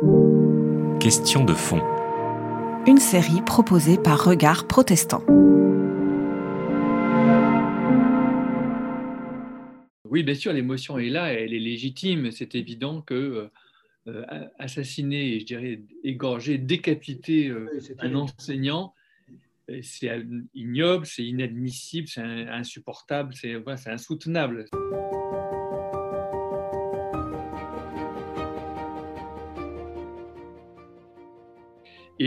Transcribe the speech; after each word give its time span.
Question 0.00 1.44
de 1.44 1.54
fond. 1.54 1.80
Une 2.86 2.98
série 2.98 3.42
proposée 3.44 3.98
par 3.98 4.24
Regard 4.24 4.68
Protestant. 4.68 5.24
Oui, 10.08 10.22
bien 10.22 10.36
sûr, 10.36 10.52
l'émotion 10.52 10.98
est 10.98 11.10
là, 11.10 11.32
elle 11.32 11.52
est 11.52 11.58
légitime. 11.58 12.30
C'est 12.30 12.54
évident 12.54 13.02
que 13.02 13.50
euh, 14.06 14.46
assassiner, 14.60 15.40
je 15.40 15.46
dirais, 15.46 15.80
égorger, 16.04 16.58
décapiter 16.58 17.48
euh, 17.48 17.68
un 17.98 18.14
enseignant, 18.14 18.94
euh, 19.68 19.80
c'est 19.82 20.24
ignoble, 20.54 21.06
c'est 21.06 21.24
inadmissible, 21.24 22.06
c'est 22.06 22.22
insupportable, 22.22 23.34
c'est 23.34 23.56
voilà, 23.56 23.80
insoutenable. 23.86 24.66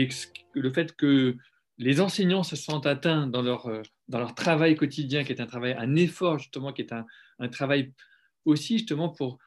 Et 0.02 0.08
le 0.54 0.72
fait 0.72 0.94
que 0.96 1.36
les 1.78 2.00
enseignants 2.00 2.42
se 2.42 2.56
sentent 2.56 2.86
atteints 2.86 3.26
dans 3.26 3.42
leur, 3.42 3.66
euh, 3.66 3.82
dans 4.08 4.18
leur 4.18 4.34
travail 4.34 4.76
quotidien, 4.76 5.24
qui 5.24 5.32
est 5.32 5.40
un 5.40 5.46
travail, 5.46 5.74
un 5.78 5.96
effort 5.96 6.38
justement, 6.38 6.72
qui 6.72 6.82
est 6.82 6.92
un, 6.92 7.06
un 7.38 7.48
travail 7.48 7.92
aussi 8.44 8.78
justement 8.78 9.08
pour, 9.08 9.38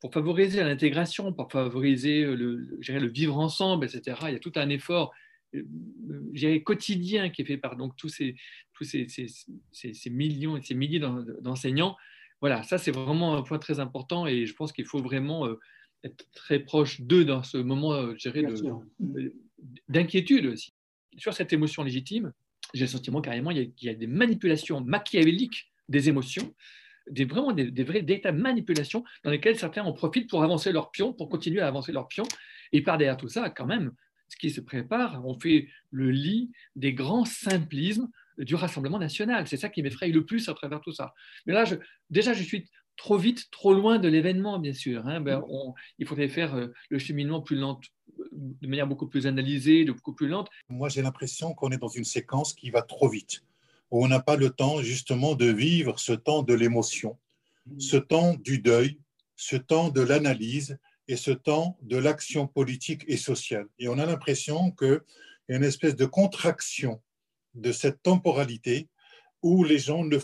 pour 0.00 0.12
favoriser 0.12 0.62
l'intégration, 0.62 1.32
pour 1.32 1.50
favoriser 1.50 2.24
le, 2.24 2.56
le 2.56 3.08
vivre 3.08 3.38
ensemble, 3.38 3.86
etc. 3.86 4.16
Il 4.28 4.32
y 4.32 4.36
a 4.36 4.40
tout 4.40 4.52
un 4.56 4.68
effort 4.68 5.12
euh, 5.54 6.60
quotidien 6.64 7.30
qui 7.30 7.42
est 7.42 7.44
fait 7.44 7.58
par 7.58 7.76
donc, 7.76 7.94
tous, 7.96 8.08
ces, 8.08 8.36
tous 8.74 8.84
ces, 8.84 9.06
ces, 9.08 9.94
ces, 9.94 10.10
millions 10.10 10.56
et 10.56 10.62
ces 10.62 10.74
milliers 10.74 11.00
d'enseignants. 11.40 11.96
Voilà, 12.40 12.62
ça 12.62 12.78
c'est 12.78 12.90
vraiment 12.90 13.36
un 13.36 13.42
point 13.42 13.58
très 13.58 13.80
important 13.80 14.26
et 14.26 14.46
je 14.46 14.54
pense 14.54 14.72
qu'il 14.72 14.86
faut 14.86 15.00
vraiment 15.00 15.46
euh, 15.46 15.60
être 16.04 16.24
très 16.32 16.58
proche 16.58 17.00
d'eux 17.00 17.24
dans 17.24 17.42
ce 17.42 17.58
moment, 17.58 18.10
je 18.16 18.28
dirais, 18.28 18.42
de, 18.42 19.32
d'inquiétude 19.88 20.46
aussi. 20.46 20.72
Sur 21.16 21.34
cette 21.34 21.52
émotion 21.52 21.82
légitime, 21.82 22.32
j'ai 22.74 22.84
le 22.84 22.90
sentiment 22.90 23.20
carrément 23.20 23.50
qu'il 23.50 23.72
y, 23.82 23.88
a 23.88 23.94
des 23.94 24.06
manipulations 24.06 24.80
machiavéliques 24.80 25.70
des 25.88 26.08
émotions, 26.08 26.54
des, 27.10 27.24
vraiment 27.24 27.52
des, 27.52 27.70
des 27.70 27.84
vraies 27.84 28.04
manipulations 28.32 29.04
dans 29.24 29.30
lesquelles 29.30 29.58
certains 29.58 29.82
en 29.82 29.92
profitent 29.92 30.30
pour 30.30 30.42
avancer 30.42 30.72
leur 30.72 30.90
pion, 30.90 31.12
pour 31.12 31.28
continuer 31.28 31.60
à 31.60 31.66
avancer 31.66 31.92
leur 31.92 32.08
pion. 32.08 32.24
Et 32.72 32.82
par 32.82 32.96
derrière 32.96 33.16
tout 33.16 33.28
ça, 33.28 33.50
quand 33.50 33.66
même, 33.66 33.92
ce 34.28 34.36
qui 34.36 34.50
se 34.50 34.60
prépare, 34.60 35.24
on 35.26 35.38
fait 35.38 35.68
le 35.90 36.10
lit 36.10 36.52
des 36.74 36.94
grands 36.94 37.26
simplismes 37.26 38.08
du 38.38 38.54
Rassemblement 38.54 38.98
national. 38.98 39.46
C'est 39.46 39.58
ça 39.58 39.68
qui 39.68 39.82
m'effraie 39.82 40.08
le 40.08 40.24
plus 40.24 40.48
à 40.48 40.54
travers 40.54 40.80
tout 40.80 40.92
ça. 40.92 41.12
Mais 41.44 41.52
là, 41.52 41.64
déjà, 42.08 42.32
je 42.32 42.42
suis 42.42 42.64
trop 42.96 43.18
vite, 43.18 43.50
trop 43.50 43.74
loin 43.74 43.98
de 43.98 44.08
l'événement, 44.08 44.58
bien 44.58 44.72
sûr. 44.72 45.06
Hein. 45.06 45.20
Ben, 45.20 45.42
il 45.98 46.06
faudrait 46.06 46.28
faire 46.28 46.54
euh, 46.54 46.68
le 46.88 46.98
cheminement 46.98 47.40
plus 47.40 47.56
lent, 47.56 47.80
de 48.32 48.66
manière 48.66 48.86
beaucoup 48.86 49.08
plus 49.08 49.26
analysée, 49.26 49.84
de 49.84 49.92
beaucoup 49.92 50.12
plus 50.12 50.28
lente. 50.28 50.48
Moi, 50.68 50.88
j'ai 50.88 51.02
l'impression 51.02 51.54
qu'on 51.54 51.70
est 51.70 51.78
dans 51.78 51.88
une 51.88 52.04
séquence 52.04 52.52
qui 52.52 52.70
va 52.70 52.82
trop 52.82 53.08
vite, 53.08 53.44
où 53.90 54.04
on 54.04 54.08
n'a 54.08 54.20
pas 54.20 54.36
le 54.36 54.50
temps 54.50 54.82
justement 54.82 55.34
de 55.34 55.46
vivre 55.46 55.98
ce 55.98 56.12
temps 56.12 56.42
de 56.42 56.54
l'émotion, 56.54 57.18
ce 57.78 57.96
temps 57.96 58.34
du 58.34 58.58
deuil, 58.58 58.98
ce 59.36 59.56
temps 59.56 59.90
de 59.90 60.00
l'analyse 60.00 60.78
et 61.08 61.16
ce 61.16 61.30
temps 61.30 61.76
de 61.82 61.96
l'action 61.96 62.46
politique 62.46 63.04
et 63.08 63.16
sociale. 63.16 63.66
Et 63.78 63.88
on 63.88 63.98
a 63.98 64.06
l'impression 64.06 64.70
qu'il 64.70 65.00
y 65.48 65.52
a 65.52 65.56
une 65.56 65.64
espèce 65.64 65.96
de 65.96 66.06
contraction 66.06 67.02
de 67.54 67.72
cette 67.72 68.02
temporalité 68.02 68.88
où 69.42 69.64
les 69.64 69.78
gens 69.78 70.04
ne 70.04 70.18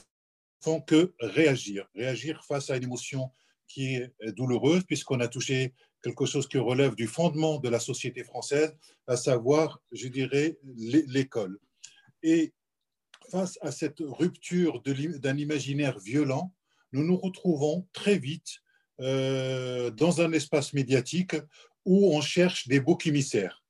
font 0.60 0.80
que 0.80 1.14
réagir, 1.20 1.88
réagir 1.94 2.44
face 2.44 2.70
à 2.70 2.76
une 2.76 2.84
émotion 2.84 3.30
qui 3.66 3.96
est 3.96 4.12
douloureuse 4.32 4.84
puisqu'on 4.84 5.20
a 5.20 5.28
touché 5.28 5.74
quelque 6.02 6.26
chose 6.26 6.48
qui 6.48 6.58
relève 6.58 6.94
du 6.94 7.06
fondement 7.06 7.58
de 7.58 7.68
la 7.68 7.80
société 7.80 8.24
française, 8.24 8.74
à 9.06 9.16
savoir, 9.16 9.80
je 9.92 10.08
dirais, 10.08 10.58
l'école. 10.64 11.58
Et 12.22 12.52
face 13.30 13.58
à 13.60 13.70
cette 13.72 14.00
rupture 14.00 14.80
d'un 14.82 15.36
imaginaire 15.36 15.98
violent, 15.98 16.52
nous 16.92 17.04
nous 17.04 17.16
retrouvons 17.16 17.86
très 17.92 18.18
vite 18.18 18.60
euh, 19.00 19.90
dans 19.90 20.20
un 20.20 20.32
espace 20.32 20.72
médiatique 20.72 21.36
où 21.84 22.14
on 22.14 22.20
cherche 22.20 22.68
des 22.68 22.80
boucs 22.80 23.06
émissaires. 23.06 23.62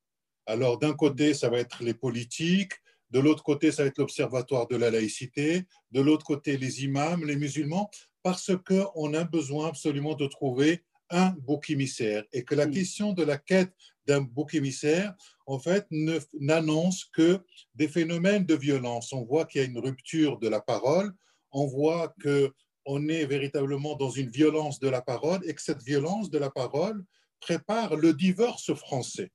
Alors 0.47 0.79
d'un 0.79 0.95
côté, 0.95 1.35
ça 1.35 1.51
va 1.51 1.59
être 1.59 1.83
les 1.83 1.95
politiques, 1.95 2.75
de 3.11 3.21
l'autre 3.21 3.43
côté, 3.43 3.73
ça 3.73 3.83
va 3.83 3.89
être 3.89 3.99
l'Observatoire 3.99 4.67
de 4.69 4.77
la 4.77 4.91
laïcité, 4.91 5.65
de 5.93 6.01
l'autre 6.01 6.25
côté, 6.25 6.57
les 6.57 6.85
imams, 6.85 7.25
les 7.25 7.37
musulmans, 7.37 7.91
parce 8.23 8.53
qu'on 8.67 9.15
a 9.15 9.25
besoin 9.25 9.69
absolument 9.69 10.15
de 10.15 10.27
trouver 10.27 10.85
un 11.11 11.31
bouc 11.31 11.71
émissaire 11.71 12.25
et 12.33 12.45
que 12.45 12.55
la 12.55 12.67
question 12.67 13.13
de 13.13 13.23
la 13.23 13.39
quête 13.39 13.73
d'un 14.07 14.21
bouc 14.21 14.55
émissaire, 14.55 15.15
en 15.47 15.59
fait, 15.59 15.87
n'annonce 15.91 17.05
que 17.07 17.41
des 17.75 17.89
phénomènes 17.89 18.45
de 18.45 18.55
violence. 18.55 19.13
On 19.13 19.25
voit 19.25 19.47
qu'il 19.47 19.61
y 19.61 19.65
a 19.65 19.67
une 19.67 19.79
rupture 19.79 20.39
de 20.39 20.49
la 20.49 20.61
parole, 20.61 21.13
on 21.53 21.67
voit 21.67 22.15
qu'on 22.23 23.09
est 23.09 23.27
véritablement 23.27 23.97
dans 23.97 24.11
une 24.11 24.31
violence 24.31 24.81
de 24.81 24.89
la 24.89 25.01
parole 25.01 25.41
et 25.47 25.55
que 25.55 25.63
cette 25.63 25.83
violence 25.83 26.31
de 26.31 26.39
la 26.39 26.51
parole 26.51 27.03
prépare 27.41 27.97
le 27.97 28.13
divorce 28.13 28.75
français. 28.75 29.31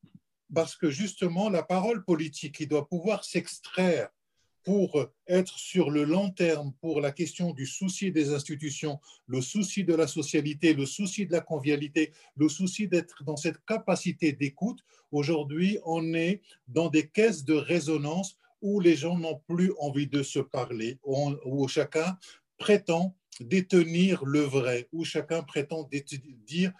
Parce 0.54 0.76
que 0.76 0.90
justement, 0.90 1.50
la 1.50 1.64
parole 1.64 2.04
politique 2.04 2.56
qui 2.56 2.68
doit 2.68 2.88
pouvoir 2.88 3.24
s'extraire 3.24 4.10
pour 4.64 5.08
être 5.28 5.58
sur 5.58 5.92
le 5.92 6.06
long 6.06 6.30
terme, 6.30 6.74
pour 6.80 7.02
la 7.02 7.12
question 7.12 7.52
du 7.52 7.66
souci 7.66 8.12
des 8.12 8.34
institutions, 8.34 9.00
le 9.28 9.42
souci 9.42 9.84
de 9.84 9.94
la 9.94 10.08
socialité, 10.08 10.74
le 10.74 10.86
souci 10.86 11.26
de 11.26 11.34
la 11.34 11.42
convivialité, 11.42 12.14
le 12.38 12.48
souci 12.48 12.88
d'être 12.88 13.24
dans 13.26 13.36
cette 13.36 13.64
capacité 13.66 14.32
d'écoute, 14.32 14.80
aujourd'hui, 15.12 15.80
on 15.86 16.14
est 16.14 16.42
dans 16.68 16.90
des 16.90 17.10
caisses 17.10 17.44
de 17.44 17.56
résonance 17.56 18.38
où 18.62 18.80
les 18.80 18.96
gens 18.96 19.18
n'ont 19.18 19.42
plus 19.48 19.74
envie 19.80 20.08
de 20.08 20.24
se 20.24 20.40
parler, 20.40 20.98
où 21.04 21.68
chacun 21.68 22.18
prétend 22.58 23.16
détenir 23.42 24.24
le 24.24 24.42
vrai, 24.42 24.88
où 24.94 25.04
chacun 25.04 25.44
prétend 25.44 25.90
dire 26.48 26.72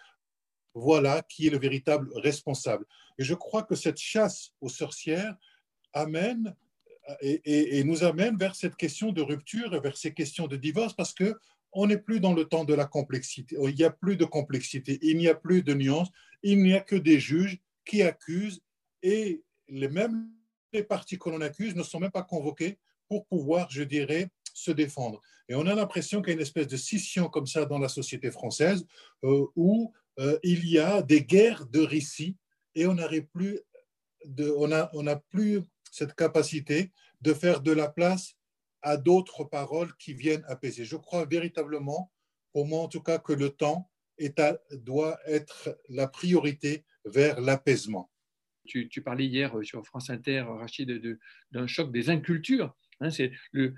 voilà 0.74 1.22
qui 1.22 1.46
est 1.46 1.50
le 1.50 1.58
véritable 1.58 2.10
responsable. 2.16 2.84
Et 3.18 3.24
je 3.24 3.34
crois 3.34 3.62
que 3.62 3.74
cette 3.74 3.98
chasse 3.98 4.52
aux 4.60 4.68
sorcières 4.68 5.36
amène 5.92 6.54
et, 7.20 7.84
nous 7.84 8.02
amène 8.02 8.36
vers 8.36 8.54
cette 8.54 8.76
question 8.76 9.12
de 9.12 9.22
rupture, 9.22 9.80
vers 9.80 9.96
ces 9.96 10.12
questions 10.14 10.46
de 10.46 10.56
divorce, 10.56 10.94
parce 10.94 11.12
que 11.12 11.36
on 11.72 11.86
n'est 11.86 11.98
plus 11.98 12.20
dans 12.20 12.32
le 12.32 12.44
temps 12.44 12.64
de 12.64 12.72
la 12.72 12.86
complexité. 12.86 13.56
Il 13.60 13.74
n'y 13.74 13.84
a 13.84 13.90
plus 13.90 14.16
de 14.16 14.24
complexité, 14.24 14.98
il 15.02 15.18
n'y 15.18 15.28
a 15.28 15.34
plus 15.34 15.62
de 15.62 15.74
nuances, 15.74 16.08
il 16.42 16.62
n'y 16.62 16.72
a 16.72 16.80
que 16.80 16.96
des 16.96 17.18
juges 17.18 17.58
qui 17.84 18.02
accusent 18.02 18.62
et 19.02 19.42
les 19.68 19.88
mêmes 19.88 20.28
les 20.72 20.82
parties 20.82 21.18
que 21.18 21.30
l'on 21.30 21.40
accuse 21.40 21.74
ne 21.74 21.82
sont 21.82 22.00
même 22.00 22.10
pas 22.10 22.22
convoquées 22.22 22.78
pour 23.08 23.26
pouvoir, 23.26 23.70
je 23.70 23.82
dirais, 23.82 24.28
se 24.52 24.70
défendre. 24.70 25.20
Et 25.48 25.54
on 25.54 25.66
a 25.66 25.74
l'impression 25.74 26.20
qu'il 26.20 26.30
y 26.30 26.32
a 26.32 26.34
une 26.34 26.42
espèce 26.42 26.66
de 26.66 26.76
scission 26.76 27.28
comme 27.28 27.46
ça 27.46 27.64
dans 27.64 27.78
la 27.78 27.88
société 27.88 28.30
française 28.30 28.84
euh, 29.24 29.46
où 29.56 29.92
euh, 30.18 30.38
il 30.42 30.68
y 30.68 30.78
a 30.78 31.02
des 31.02 31.22
guerres 31.22 31.66
de 31.66 31.80
récits 31.80 32.36
et 32.74 32.86
on 32.86 32.94
n'arrive 32.94 33.26
plus 33.26 33.60
on 34.38 34.72
a, 34.72 34.90
on 34.94 35.06
a 35.06 35.16
plus 35.16 35.60
cette 35.90 36.14
capacité 36.14 36.92
de 37.20 37.34
faire 37.34 37.60
de 37.60 37.72
la 37.72 37.88
place 37.88 38.36
à 38.82 38.96
d'autres 38.96 39.44
paroles 39.44 39.94
qui 39.96 40.14
viennent 40.14 40.44
apaiser. 40.46 40.84
Je 40.84 40.96
crois 40.96 41.24
véritablement, 41.24 42.12
pour 42.52 42.66
moi 42.66 42.80
en 42.80 42.88
tout 42.88 43.02
cas, 43.02 43.18
que 43.18 43.32
le 43.32 43.50
temps 43.50 43.90
est 44.18 44.40
doit 44.72 45.18
être 45.26 45.78
la 45.88 46.06
priorité 46.06 46.84
vers 47.04 47.40
l'apaisement. 47.40 48.10
Tu, 48.66 48.88
parlais 49.02 49.26
hier 49.26 49.58
euh, 49.58 49.62
sur 49.62 49.84
France 49.84 50.08
Inter, 50.08 50.46
Rachid, 50.48 51.18
d'un 51.52 51.66
choc 51.66 51.92
des 51.92 52.08
incultures. 52.08 52.74
Hein, 53.04 53.28
le, 53.52 53.74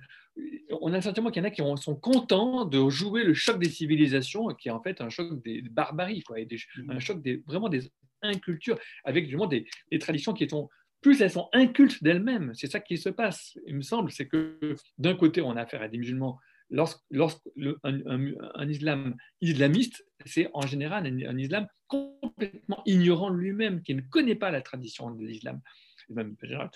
on 0.80 0.92
a 0.92 0.96
le 0.96 1.02
sentiment 1.02 1.30
qu'il 1.30 1.42
y 1.42 1.46
en 1.46 1.48
a 1.48 1.50
qui 1.50 1.62
sont 1.82 1.96
contents 1.96 2.64
de 2.64 2.88
jouer 2.88 3.24
le 3.24 3.34
choc 3.34 3.58
des 3.58 3.68
civilisations, 3.68 4.48
qui 4.48 4.68
est 4.68 4.72
en 4.72 4.82
fait 4.82 5.00
un 5.00 5.08
choc 5.08 5.42
des 5.42 5.62
barbaries, 5.62 6.22
quoi, 6.22 6.38
et 6.40 6.46
mmh. 6.46 6.90
un 6.90 6.98
choc 6.98 7.22
des, 7.22 7.42
vraiment 7.46 7.68
des 7.68 7.90
incultures, 8.22 8.78
avec 9.04 9.24
justement 9.24 9.46
des, 9.46 9.66
des 9.90 9.98
traditions 9.98 10.32
qui 10.32 10.48
sont 10.48 10.68
plus 11.00 11.20
elles 11.20 11.30
sont 11.30 11.48
incultes 11.52 12.02
d'elles-mêmes. 12.02 12.52
C'est 12.54 12.70
ça 12.70 12.80
qui 12.80 12.98
se 12.98 13.08
passe, 13.08 13.56
il 13.66 13.76
me 13.76 13.82
semble. 13.82 14.10
C'est 14.10 14.26
que 14.26 14.58
d'un 14.98 15.14
côté, 15.14 15.40
on 15.40 15.52
a 15.52 15.62
affaire 15.62 15.82
à 15.82 15.88
des 15.88 15.98
musulmans. 15.98 16.38
Lorsqu'un 16.68 17.36
un, 17.84 18.68
islam 18.68 19.14
islamiste, 19.40 20.04
c'est 20.24 20.50
en 20.52 20.62
général 20.62 21.06
un, 21.06 21.38
islam 21.38 21.68
complètement 21.86 22.82
ignorant 22.86 23.30
lui-même, 23.30 23.82
qui 23.82 23.94
ne 23.94 24.00
connaît 24.00 24.34
pas 24.34 24.50
la 24.50 24.62
tradition 24.62 25.12
de 25.12 25.24
l'islam. 25.24 25.60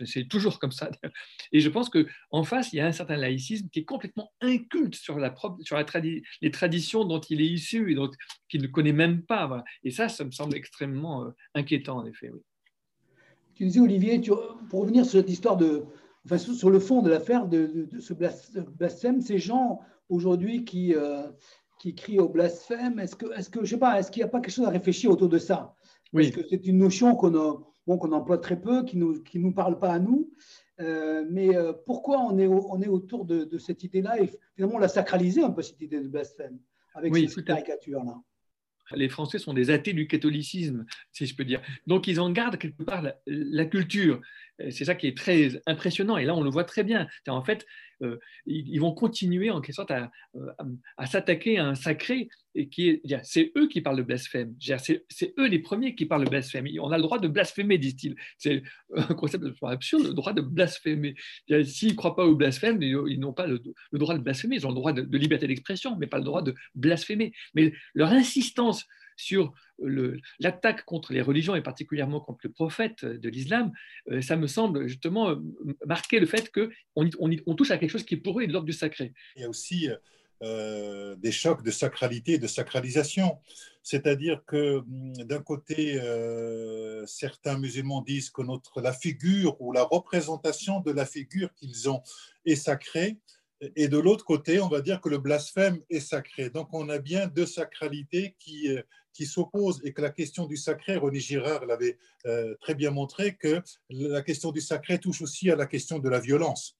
C'est 0.04 0.28
toujours 0.28 0.58
comme 0.58 0.72
ça. 0.72 0.90
Et 1.52 1.60
je 1.60 1.68
pense 1.68 1.90
qu'en 1.90 2.42
face, 2.42 2.72
il 2.72 2.76
y 2.76 2.80
a 2.80 2.86
un 2.86 2.92
certain 2.92 3.16
laïcisme 3.16 3.68
qui 3.68 3.80
est 3.80 3.84
complètement 3.84 4.32
inculte 4.40 4.94
sur, 4.94 5.18
la 5.18 5.34
sur 5.60 5.76
la 5.76 5.84
les 6.40 6.50
traditions 6.50 7.04
dont 7.04 7.20
il 7.20 7.40
est 7.40 7.46
issu 7.46 7.92
et 7.92 7.96
qu'il 8.48 8.62
ne 8.62 8.66
connaît 8.66 8.92
même 8.92 9.22
pas. 9.22 9.64
Et 9.84 9.90
ça, 9.90 10.08
ça 10.08 10.24
me 10.24 10.30
semble 10.30 10.56
extrêmement 10.56 11.24
euh, 11.24 11.30
inquiétant, 11.54 11.98
en 11.98 12.06
effet. 12.06 12.30
Oui. 12.30 12.40
Tu 13.54 13.64
disais, 13.64 13.80
Olivier, 13.80 14.20
pour 14.70 14.80
revenir 14.80 15.04
sur 15.04 15.20
cette 15.20 15.28
histoire 15.28 15.56
de, 15.56 15.84
enfin, 16.24 16.38
sur 16.38 16.70
le 16.70 16.80
fond 16.80 17.02
de 17.02 17.10
l'affaire 17.10 17.46
de, 17.46 17.88
ce 18.00 18.14
blasphème, 18.14 19.20
ces 19.20 19.38
gens 19.38 19.80
aujourd'hui 20.08 20.64
qui, 20.64 20.94
euh, 20.94 21.28
qui 21.78 21.94
crient 21.94 22.20
au 22.20 22.28
blasphème, 22.28 22.98
est-ce 22.98 23.16
que, 23.16 23.26
est 23.38 23.50
que, 23.50 23.64
je 23.64 23.70
sais 23.70 23.78
pas, 23.78 23.98
est-ce 23.98 24.10
qu'il 24.10 24.20
n'y 24.20 24.24
a 24.24 24.28
pas 24.28 24.40
quelque 24.40 24.54
chose 24.54 24.66
à 24.66 24.70
réfléchir 24.70 25.10
autour 25.10 25.28
de 25.28 25.38
ça? 25.38 25.74
Parce 26.12 26.30
que 26.30 26.40
c'est 26.48 26.66
une 26.66 26.78
notion 26.78 27.14
qu'on 27.14 27.34
qu'on 27.86 28.12
emploie 28.12 28.38
très 28.38 28.60
peu, 28.60 28.84
qui 28.84 28.96
ne 28.96 29.04
nous, 29.04 29.22
qui 29.22 29.38
nous 29.38 29.52
parle 29.52 29.78
pas 29.78 29.92
à 29.92 29.98
nous. 29.98 30.32
Euh, 30.80 31.24
mais 31.30 31.54
euh, 31.56 31.72
pourquoi 31.72 32.18
on 32.20 32.38
est, 32.38 32.46
on 32.46 32.80
est 32.80 32.88
autour 32.88 33.24
de, 33.24 33.58
cette 33.58 33.84
idée-là 33.84 34.22
et 34.22 34.30
finalement 34.54 34.76
on 34.76 34.78
l'a 34.78 34.88
sacralisé 34.88 35.42
un 35.42 35.50
peu 35.50 35.60
cette 35.60 35.80
idée 35.80 36.00
de 36.00 36.08
blasphème 36.08 36.58
avec 36.94 37.14
cette 37.14 37.44
caricature-là 37.44 38.22
les 38.96 39.08
Français 39.08 39.38
sont 39.38 39.54
des 39.54 39.70
athées 39.70 39.92
du 39.92 40.06
catholicisme, 40.06 40.84
si 41.12 41.26
je 41.26 41.34
peux 41.34 41.44
dire. 41.44 41.62
Donc 41.86 42.06
ils 42.06 42.20
en 42.20 42.30
gardent 42.30 42.56
quelque 42.56 42.82
part 42.82 43.04
la 43.26 43.64
culture. 43.64 44.20
C'est 44.70 44.84
ça 44.84 44.94
qui 44.94 45.06
est 45.06 45.16
très 45.16 45.60
impressionnant. 45.66 46.16
Et 46.16 46.24
là, 46.24 46.34
on 46.34 46.42
le 46.42 46.50
voit 46.50 46.64
très 46.64 46.84
bien. 46.84 47.06
En 47.28 47.42
fait, 47.42 47.66
euh, 48.02 48.18
ils 48.46 48.78
vont 48.78 48.92
continuer 48.92 49.50
en 49.50 49.60
quelque 49.60 49.74
sorte 49.74 49.90
à, 49.90 50.10
à, 50.96 51.06
s'attaquer 51.06 51.58
à 51.58 51.66
un 51.66 51.74
sacré 51.74 52.28
et 52.54 52.68
qui 52.68 52.88
est, 52.88 53.02
c'est 53.22 53.52
eux 53.56 53.68
qui 53.68 53.80
parlent 53.80 53.98
de 53.98 54.02
blasphème. 54.02 54.54
C'est 54.58 55.34
eux 55.38 55.46
les 55.46 55.58
premiers 55.58 55.94
qui 55.94 56.06
parlent 56.06 56.24
de 56.24 56.30
blasphème. 56.30 56.66
On 56.80 56.90
a 56.90 56.96
le 56.96 57.02
droit 57.02 57.18
de 57.18 57.28
blasphémer, 57.28 57.78
disent-ils. 57.78 58.16
C'est 58.38 58.62
un 58.94 59.14
concept 59.14 59.44
absurde, 59.62 60.06
le 60.06 60.14
droit 60.14 60.32
de 60.32 60.40
blasphémer. 60.40 61.14
S'ils 61.64 61.90
ne 61.90 61.94
croient 61.94 62.16
pas 62.16 62.24
au 62.24 62.34
blasphème, 62.34 62.82
ils 62.82 63.20
n'ont 63.20 63.32
pas 63.32 63.46
le, 63.46 63.62
droit 63.92 64.16
de 64.16 64.22
blasphémer. 64.22 64.56
Ils 64.56 64.66
ont 64.66 64.70
le 64.70 64.74
droit 64.74 64.92
de 64.92 65.18
liberté 65.18 65.46
d'expression, 65.46 65.96
mais 65.96 66.06
pas 66.06 66.18
le 66.18 66.24
droit 66.24 66.42
de 66.42 66.54
blasphémer. 66.74 67.32
Mais 67.54 67.72
leur 67.94 68.10
insistance 68.10 68.86
sur 69.20 69.52
l'attaque 70.38 70.84
contre 70.84 71.12
les 71.12 71.22
religions 71.22 71.54
et 71.54 71.62
particulièrement 71.62 72.20
contre 72.20 72.40
le 72.44 72.52
prophète 72.52 73.04
de 73.04 73.28
l'islam, 73.28 73.72
euh, 74.10 74.20
ça 74.20 74.36
me 74.36 74.46
semble 74.46 74.86
justement 74.86 75.30
euh, 75.30 75.36
marquer 75.86 76.20
le 76.20 76.26
fait 76.26 76.50
qu'on 76.52 77.08
on, 77.18 77.54
touche 77.54 77.70
à 77.70 77.78
quelque 77.78 77.90
chose 77.90 78.04
qui 78.04 78.16
pourrait 78.16 78.44
être 78.44 78.48
de 78.48 78.52
l'ordre 78.52 78.66
du 78.66 78.72
sacré. 78.72 79.12
Il 79.36 79.42
y 79.42 79.44
a 79.44 79.48
aussi 79.48 79.88
euh, 80.42 81.16
des 81.16 81.32
chocs 81.32 81.62
de 81.62 81.70
sacralité 81.70 82.32
et 82.32 82.38
de 82.38 82.46
sacralisation. 82.46 83.38
C'est-à-dire 83.82 84.42
que 84.46 84.78
hum, 84.78 85.12
d'un 85.24 85.40
côté, 85.40 86.00
certains 87.06 87.58
musulmans 87.58 88.02
disent 88.02 88.30
que 88.30 88.42
la 88.80 88.92
figure 88.92 89.60
ou 89.60 89.72
la 89.72 89.84
représentation 89.84 90.80
de 90.80 90.90
la 90.90 91.06
figure 91.06 91.52
qu'ils 91.54 91.88
ont 91.88 92.02
est 92.44 92.56
sacrée, 92.56 93.18
et 93.76 93.88
de 93.88 93.98
l'autre 93.98 94.24
côté, 94.24 94.58
on 94.60 94.68
va 94.68 94.80
dire 94.80 95.02
que 95.02 95.10
le 95.10 95.18
blasphème 95.18 95.80
est 95.90 96.00
sacré. 96.00 96.48
Donc 96.48 96.68
on 96.72 96.88
a 96.88 96.98
bien 96.98 97.26
deux 97.26 97.44
sacralités 97.44 98.34
qui, 98.38 98.70
qui 99.12 99.26
s'opposent 99.26 99.80
et 99.84 99.92
que 99.92 100.02
la 100.02 100.10
question 100.10 100.46
du 100.46 100.56
sacré, 100.56 100.96
René 100.96 101.20
Girard 101.20 101.66
l'avait 101.66 101.98
euh, 102.26 102.54
très 102.60 102.74
bien 102.74 102.90
montré, 102.90 103.36
que 103.36 103.62
la 103.90 104.22
question 104.22 104.52
du 104.52 104.60
sacré 104.60 104.98
touche 104.98 105.22
aussi 105.22 105.50
à 105.50 105.56
la 105.56 105.66
question 105.66 105.98
de 105.98 106.08
la 106.08 106.20
violence. 106.20 106.76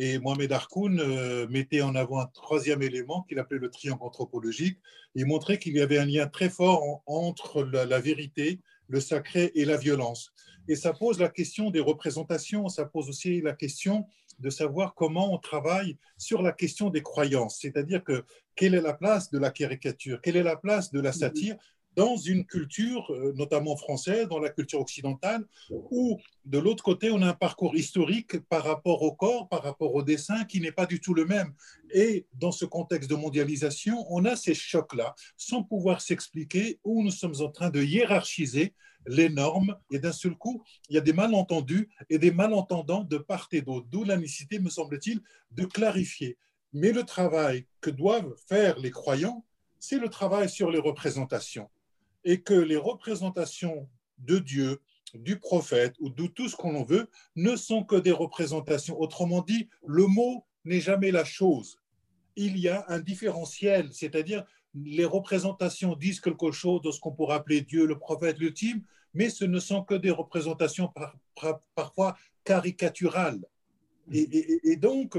Et 0.00 0.18
Mohamed 0.20 0.52
Harkoun 0.52 1.00
euh, 1.00 1.48
mettait 1.48 1.82
en 1.82 1.96
avant 1.96 2.20
un 2.20 2.26
troisième 2.26 2.82
élément 2.82 3.22
qu'il 3.22 3.40
appelait 3.40 3.58
le 3.58 3.68
triangle 3.68 4.04
anthropologique. 4.04 4.78
Il 5.16 5.26
montrait 5.26 5.58
qu'il 5.58 5.74
y 5.74 5.80
avait 5.80 5.98
un 5.98 6.06
lien 6.06 6.28
très 6.28 6.48
fort 6.48 7.02
entre 7.06 7.64
la, 7.64 7.98
vérité, 7.98 8.60
le 8.86 9.00
sacré 9.00 9.50
et 9.56 9.64
la 9.64 9.76
violence. 9.76 10.32
Et 10.68 10.76
ça 10.76 10.92
pose 10.92 11.18
la 11.18 11.28
question 11.28 11.70
des 11.70 11.80
représentations, 11.80 12.68
ça 12.68 12.84
pose 12.84 13.08
aussi 13.08 13.40
la 13.40 13.54
question 13.54 14.06
de 14.38 14.50
savoir 14.50 14.94
comment 14.94 15.32
on 15.32 15.38
travaille 15.38 15.96
sur 16.16 16.42
la 16.42 16.52
question 16.52 16.90
des 16.90 17.02
croyances. 17.02 17.58
C'est-à-dire 17.60 18.04
que 18.04 18.24
quelle 18.54 18.74
est 18.74 18.80
la 18.80 18.94
place 18.94 19.30
de 19.30 19.38
la 19.38 19.50
caricature, 19.50 20.20
quelle 20.20 20.36
est 20.36 20.42
la 20.42 20.56
place 20.56 20.90
de 20.90 21.00
la 21.00 21.12
satire 21.12 21.56
dans 21.98 22.16
une 22.16 22.46
culture, 22.46 23.10
euh, 23.10 23.32
notamment 23.34 23.76
française, 23.76 24.28
dans 24.28 24.38
la 24.38 24.50
culture 24.50 24.80
occidentale, 24.80 25.44
où 25.70 26.16
de 26.44 26.58
l'autre 26.58 26.84
côté, 26.84 27.10
on 27.10 27.20
a 27.22 27.26
un 27.26 27.34
parcours 27.34 27.74
historique 27.74 28.38
par 28.48 28.62
rapport 28.62 29.02
au 29.02 29.12
corps, 29.12 29.48
par 29.48 29.64
rapport 29.64 29.92
au 29.92 30.04
dessin, 30.04 30.44
qui 30.44 30.60
n'est 30.60 30.70
pas 30.70 30.86
du 30.86 31.00
tout 31.00 31.12
le 31.12 31.24
même. 31.24 31.52
Et 31.92 32.26
dans 32.34 32.52
ce 32.52 32.64
contexte 32.64 33.10
de 33.10 33.16
mondialisation, 33.16 34.06
on 34.10 34.24
a 34.26 34.36
ces 34.36 34.54
chocs-là, 34.54 35.16
sans 35.36 35.64
pouvoir 35.64 36.00
s'expliquer, 36.00 36.78
où 36.84 37.02
nous 37.02 37.10
sommes 37.10 37.40
en 37.40 37.50
train 37.50 37.70
de 37.70 37.82
hiérarchiser 37.82 38.74
les 39.06 39.28
normes, 39.28 39.76
et 39.90 39.98
d'un 39.98 40.12
seul 40.12 40.36
coup, 40.36 40.62
il 40.88 40.96
y 40.96 40.98
a 40.98 41.02
des 41.02 41.12
malentendus 41.12 41.88
et 42.10 42.18
des 42.18 42.30
malentendants 42.30 43.04
de 43.04 43.18
part 43.18 43.48
et 43.52 43.62
d'autre, 43.62 43.86
d'où 43.90 44.04
la 44.04 44.16
nécessité, 44.16 44.58
me 44.58 44.70
semble-t-il, 44.70 45.20
de 45.52 45.64
clarifier. 45.64 46.36
Mais 46.72 46.92
le 46.92 47.04
travail 47.04 47.66
que 47.80 47.90
doivent 47.90 48.34
faire 48.46 48.78
les 48.78 48.90
croyants, 48.90 49.44
c'est 49.78 49.98
le 49.98 50.08
travail 50.08 50.50
sur 50.50 50.70
les 50.70 50.78
représentations. 50.78 51.70
Et 52.24 52.42
que 52.42 52.54
les 52.54 52.76
représentations 52.76 53.88
de 54.18 54.38
Dieu, 54.38 54.80
du 55.14 55.38
prophète 55.38 55.94
ou 56.00 56.10
de 56.10 56.26
tout 56.26 56.48
ce 56.48 56.56
qu'on 56.56 56.82
veut 56.84 57.08
ne 57.36 57.56
sont 57.56 57.84
que 57.84 57.96
des 57.96 58.12
représentations. 58.12 59.00
Autrement 59.00 59.42
dit, 59.42 59.68
le 59.86 60.06
mot 60.06 60.44
n'est 60.64 60.80
jamais 60.80 61.10
la 61.10 61.24
chose. 61.24 61.78
Il 62.36 62.58
y 62.58 62.68
a 62.68 62.84
un 62.88 63.00
différentiel, 63.00 63.88
c'est-à-dire 63.92 64.44
les 64.74 65.04
représentations 65.04 65.96
disent 65.96 66.20
quelque 66.20 66.50
chose 66.50 66.82
de 66.82 66.90
ce 66.90 67.00
qu'on 67.00 67.12
pourrait 67.12 67.36
appeler 67.36 67.62
Dieu, 67.62 67.86
le 67.86 67.98
prophète, 67.98 68.38
l'ultime, 68.38 68.82
mais 69.14 69.30
ce 69.30 69.44
ne 69.44 69.58
sont 69.58 69.82
que 69.82 69.94
des 69.94 70.10
représentations 70.10 70.92
parfois 71.74 72.16
caricaturales. 72.44 73.44
Et, 74.12 74.76
donc, 74.76 75.18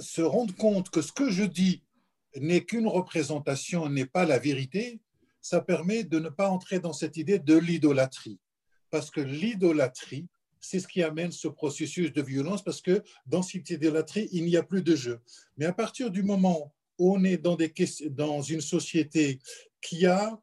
se 0.00 0.22
rendre 0.22 0.54
compte 0.54 0.90
que 0.90 1.02
ce 1.02 1.12
que 1.12 1.30
je 1.30 1.44
dis 1.44 1.82
n'est 2.36 2.64
qu'une 2.64 2.86
représentation, 2.86 3.88
n'est 3.88 4.06
pas 4.06 4.24
la 4.24 4.38
vérité, 4.38 5.00
ça 5.40 5.60
permet 5.60 6.04
de 6.04 6.18
ne 6.18 6.28
pas 6.28 6.48
entrer 6.48 6.80
dans 6.80 6.92
cette 6.92 7.16
idée 7.16 7.38
de 7.38 7.56
l'idolâtrie. 7.56 8.38
Parce 8.90 9.10
que 9.10 9.20
l'idolâtrie, 9.20 10.26
c'est 10.60 10.80
ce 10.80 10.88
qui 10.88 11.02
amène 11.02 11.32
ce 11.32 11.48
processus 11.48 12.12
de 12.12 12.22
violence, 12.22 12.62
parce 12.62 12.82
que 12.82 13.02
dans 13.26 13.42
cette 13.42 13.70
idolâtrie, 13.70 14.28
il 14.32 14.44
n'y 14.44 14.56
a 14.56 14.62
plus 14.62 14.82
de 14.82 14.96
jeu. 14.96 15.20
Mais 15.56 15.66
à 15.66 15.72
partir 15.72 16.10
du 16.10 16.22
moment 16.22 16.72
on 16.98 17.24
est 17.24 17.38
dans, 17.38 18.42
une 18.42 18.60
société 18.60 19.38
qui 19.80 20.06
a 20.06 20.40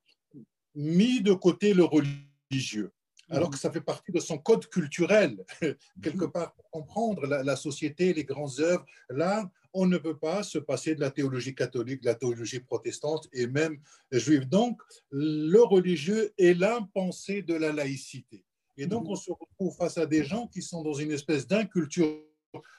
mis 0.73 1.21
de 1.21 1.33
côté 1.33 1.73
le 1.73 1.83
religieux, 1.83 2.91
alors 3.29 3.49
que 3.49 3.57
ça 3.57 3.71
fait 3.71 3.81
partie 3.81 4.11
de 4.11 4.19
son 4.19 4.37
code 4.37 4.67
culturel, 4.67 5.43
quelque 6.03 6.25
part, 6.25 6.53
pour 6.53 6.69
comprendre 6.69 7.25
la, 7.25 7.55
société, 7.55 8.13
les 8.13 8.23
grandes 8.23 8.59
œuvres. 8.59 8.85
Là, 9.09 9.49
on 9.73 9.85
ne 9.85 9.97
peut 9.97 10.17
pas 10.17 10.43
se 10.43 10.57
passer 10.57 10.95
de 10.95 11.01
la 11.01 11.11
théologie 11.11 11.53
catholique, 11.53 12.01
de 12.01 12.05
la 12.05 12.15
théologie 12.15 12.59
protestante 12.59 13.27
et 13.33 13.47
même 13.47 13.77
juive. 14.11 14.47
Donc, 14.47 14.81
le 15.11 15.61
religieux 15.61 16.33
est 16.37 16.53
l'impensé 16.53 17.41
de 17.41 17.55
la 17.55 17.73
laïcité. 17.73 18.45
Et 18.77 18.87
donc, 18.87 19.07
on 19.07 19.15
se 19.15 19.31
retrouve 19.31 19.75
face 19.75 19.97
à 19.97 20.05
des 20.05 20.23
gens 20.23 20.47
qui 20.47 20.61
sont 20.61 20.83
dans 20.83 20.93
une 20.93 21.11
espèce 21.11 21.47
d'inculture 21.47 22.21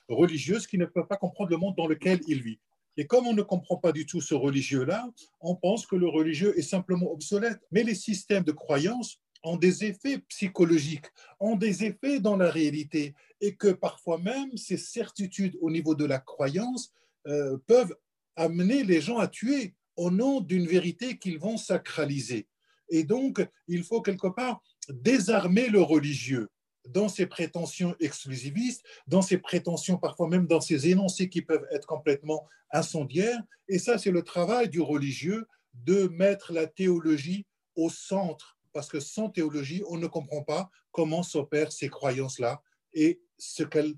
religieuse 0.09 0.67
qui 0.67 0.79
ne 0.79 0.87
peuvent 0.87 1.07
pas 1.07 1.17
comprendre 1.17 1.51
le 1.51 1.57
monde 1.57 1.75
dans 1.77 1.87
lequel 1.87 2.21
ils 2.29 2.43
vivent. 2.43 2.59
Et 2.97 3.07
comme 3.07 3.27
on 3.27 3.35
ne 3.35 3.43
comprend 3.43 3.77
pas 3.77 3.93
du 3.93 4.07
tout 4.07 4.21
ce 4.21 4.35
religieux-là, 4.35 5.11
on 5.41 5.55
pense 5.55 5.87
que 5.87 5.97
le 5.97 6.09
religieux 6.09 6.59
est 6.59 6.63
simplement 6.63 7.11
obsolète. 7.13 7.61
Mais 7.71 7.83
les 7.83 7.95
systèmes 7.95 8.45
de 8.45 8.53
croyance 8.53 9.21
ont 9.43 9.57
des 9.57 9.85
effets 9.85 10.19
psychologiques, 10.29 11.07
ont 11.39 11.57
des 11.57 11.85
effets 11.85 12.21
dans 12.21 12.37
la 12.37 12.51
réalité, 12.51 13.15
et 13.41 13.55
que 13.55 13.69
parfois 13.69 14.19
même 14.19 14.57
ces 14.57 14.79
certitudes 14.79 15.57
au 15.61 15.71
niveau 15.71 15.95
de 15.95 16.05
la 16.05 16.19
croyance 16.19 16.93
euh, 17.27 17.59
peuvent 17.67 17.95
amener 18.35 18.83
les 18.83 19.01
gens 19.01 19.19
à 19.19 19.29
tuer 19.29 19.75
au 19.97 20.11
nom 20.11 20.41
d'une 20.41 20.67
vérité 20.67 21.19
qu'ils 21.19 21.39
vont 21.39 21.57
sacraliser. 21.57 22.47
Et 22.89 23.05
donc, 23.05 23.47
il 23.69 23.83
faut 23.83 24.01
quelque 24.03 24.29
part 24.29 24.63
désarmer 24.89 25.69
le 25.69 25.83
religieux 25.83 26.49
dans 26.89 27.09
ses 27.09 27.27
prétentions 27.27 27.95
exclusivistes, 28.01 28.85
dans 29.07 29.23
ses 29.23 29.39
prétentions, 29.39 29.99
parfois 29.99 30.29
même 30.29 30.47
dans 30.47 30.61
ses 30.61 30.89
énoncés 30.89 31.29
qui 31.29 31.43
peuvent 31.43 31.67
être 31.71 31.87
complètement 31.87 32.47
incendiaires. 32.73 33.41
Et 33.69 33.79
ça, 33.79 33.99
c'est 33.99 34.11
le 34.11 34.23
travail 34.23 34.69
du 34.69 34.81
religieux 34.81 35.47
de 35.75 36.09
mettre 36.09 36.53
la 36.53 36.67
théologie 36.67 37.47
au 37.75 37.91
centre 37.91 38.57
parce 38.77 38.91
que 38.91 39.01
sans 39.01 39.31
théologie, 39.31 39.83
on 39.89 39.97
ne 39.97 40.07
comprend 40.07 40.43
pas 40.43 40.71
comment 40.93 41.23
s'opèrent 41.23 41.73
ces 41.73 41.89
croyances-là 41.89 42.61
et 42.93 43.23
ce 43.39 43.63
qu'elles 43.63 43.95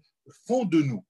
font 0.47 0.65
de 0.65 0.81
nous. 0.83 1.05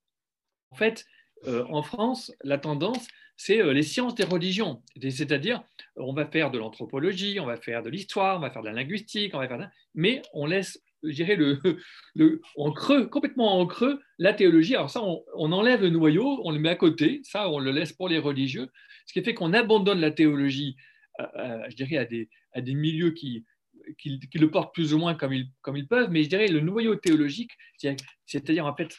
En 0.70 0.76
fait, 0.76 1.04
euh, 1.46 1.66
en 1.68 1.82
France, 1.82 2.32
la 2.42 2.56
tendance, 2.56 3.06
c'est 3.36 3.60
euh, 3.60 3.74
les 3.74 3.82
sciences 3.82 4.14
des 4.14 4.24
religions. 4.24 4.82
C'est-à-dire, 4.98 5.62
on 5.96 6.14
va 6.14 6.24
faire 6.24 6.50
de 6.50 6.58
l'anthropologie, 6.58 7.40
on 7.40 7.46
va 7.46 7.58
faire 7.58 7.82
de 7.82 7.90
l'histoire, 7.90 8.38
on 8.38 8.40
va 8.40 8.50
faire 8.50 8.62
de 8.62 8.68
la 8.68 8.74
linguistique, 8.74 9.34
on 9.34 9.38
va 9.38 9.48
faire 9.48 9.70
mais 9.94 10.22
on 10.32 10.46
laisse, 10.46 10.82
je 11.02 11.12
dirais, 11.12 11.36
le, 11.36 11.60
le, 12.14 12.40
en 12.56 12.72
creux, 12.72 13.06
complètement 13.06 13.58
en 13.58 13.66
creux, 13.66 14.00
la 14.18 14.32
théologie. 14.32 14.74
Alors 14.74 14.90
ça, 14.90 15.02
on, 15.02 15.52
enlève 15.52 15.82
le 15.82 15.90
noyau, 15.90 16.40
on 16.44 16.50
le 16.50 16.58
met 16.58 16.70
à 16.70 16.76
côté, 16.76 17.20
ça, 17.24 17.48
on 17.50 17.58
le 17.58 17.70
laisse 17.70 17.92
pour 17.92 18.08
les 18.08 18.18
religieux, 18.18 18.68
ce 19.06 19.12
qui 19.12 19.22
fait 19.22 19.34
qu'on 19.34 19.52
abandonne 19.52 20.00
la 20.00 20.10
théologie, 20.10 20.76
euh, 21.20 21.62
je 21.68 21.76
dirais, 21.76 21.96
à 21.96 22.04
des, 22.04 22.28
à 22.52 22.60
des 22.60 22.74
milieux 22.74 23.12
qui, 23.12 23.44
qui, 23.96 24.20
le 24.34 24.50
portent 24.50 24.74
plus 24.74 24.92
ou 24.94 24.98
moins 24.98 25.14
comme 25.14 25.32
ils, 25.32 25.50
comme 25.62 25.76
ils 25.76 25.88
peuvent, 25.88 26.10
mais 26.10 26.22
je 26.22 26.28
dirais 26.28 26.48
le 26.48 26.60
noyau 26.60 26.96
théologique, 26.96 27.52
c'est-à-dire 28.26 28.66
en 28.66 28.74
fait 28.74 28.94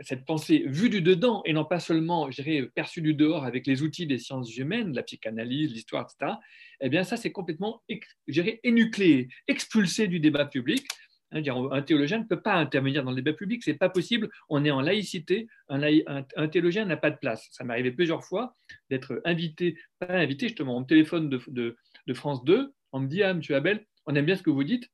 cette 0.00 0.24
pensée 0.24 0.64
vue 0.66 0.90
du 0.90 1.02
dedans 1.02 1.42
et 1.44 1.52
non 1.52 1.64
pas 1.64 1.80
seulement, 1.80 2.30
je 2.30 2.42
dirais, 2.42 2.68
perçue 2.74 3.02
du 3.02 3.14
dehors 3.14 3.44
avec 3.44 3.66
les 3.66 3.82
outils 3.82 4.06
des 4.06 4.18
sciences 4.18 4.56
humaines, 4.56 4.94
la 4.94 5.02
psychanalyse, 5.02 5.72
l'histoire, 5.72 6.06
etc., 6.06 6.36
eh 6.80 6.88
bien 6.88 7.04
ça 7.04 7.16
c'est 7.16 7.32
complètement, 7.32 7.82
je 7.88 8.32
dirais, 8.32 8.60
énucléé, 8.62 9.28
expulsé 9.46 10.06
du 10.06 10.20
débat 10.20 10.46
public. 10.46 10.86
Hein, 11.32 11.42
un 11.70 11.82
théologien 11.82 12.18
ne 12.18 12.24
peut 12.24 12.40
pas 12.40 12.54
intervenir 12.54 13.04
dans 13.04 13.10
le 13.10 13.16
débat 13.16 13.32
public, 13.32 13.62
c'est 13.62 13.74
pas 13.74 13.88
possible. 13.88 14.30
On 14.48 14.64
est 14.64 14.70
en 14.70 14.80
laïcité, 14.80 15.48
un, 15.68 16.48
théologien 16.48 16.84
n'a 16.84 16.96
pas 16.96 17.10
de 17.10 17.18
place. 17.18 17.48
Ça 17.50 17.64
m'est 17.64 17.74
arrivé 17.74 17.90
plusieurs 17.92 18.24
fois 18.24 18.54
d'être 18.90 19.20
invité, 19.24 19.78
pas 19.98 20.14
invité 20.14 20.48
justement, 20.48 20.78
au 20.78 20.84
téléphone 20.84 21.28
de, 21.28 21.40
de, 21.48 21.76
de 22.06 22.14
France 22.14 22.44
2, 22.44 22.72
on 22.92 23.00
me 23.00 23.06
dit, 23.06 23.22
ah, 23.22 23.34
monsieur 23.34 23.56
Abel, 23.56 23.86
on 24.06 24.14
aime 24.14 24.24
bien 24.24 24.36
ce 24.36 24.42
que 24.42 24.50
vous 24.50 24.64
dites, 24.64 24.90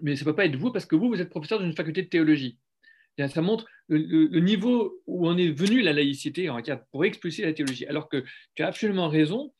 mais 0.00 0.16
ça 0.16 0.24
ne 0.24 0.30
peut 0.30 0.36
pas 0.36 0.46
être 0.46 0.56
vous 0.56 0.72
parce 0.72 0.86
que 0.86 0.96
vous, 0.96 1.08
vous 1.08 1.20
êtes 1.20 1.30
professeur 1.30 1.60
d'une 1.60 1.74
faculté 1.74 2.02
de 2.02 2.08
théologie. 2.08 2.58
ça 3.18 3.42
montre 3.42 3.66
le, 3.88 4.40
niveau 4.40 5.00
où 5.06 5.28
on 5.28 5.36
est 5.36 5.50
venu 5.50 5.82
la 5.82 5.92
laïcité 5.92 6.50
pour 6.90 7.04
expulser 7.04 7.42
la 7.42 7.52
théologie. 7.52 7.86
Alors 7.86 8.08
que 8.08 8.24
tu 8.54 8.62
as 8.62 8.66
absolument 8.66 9.08
raison, 9.08 9.52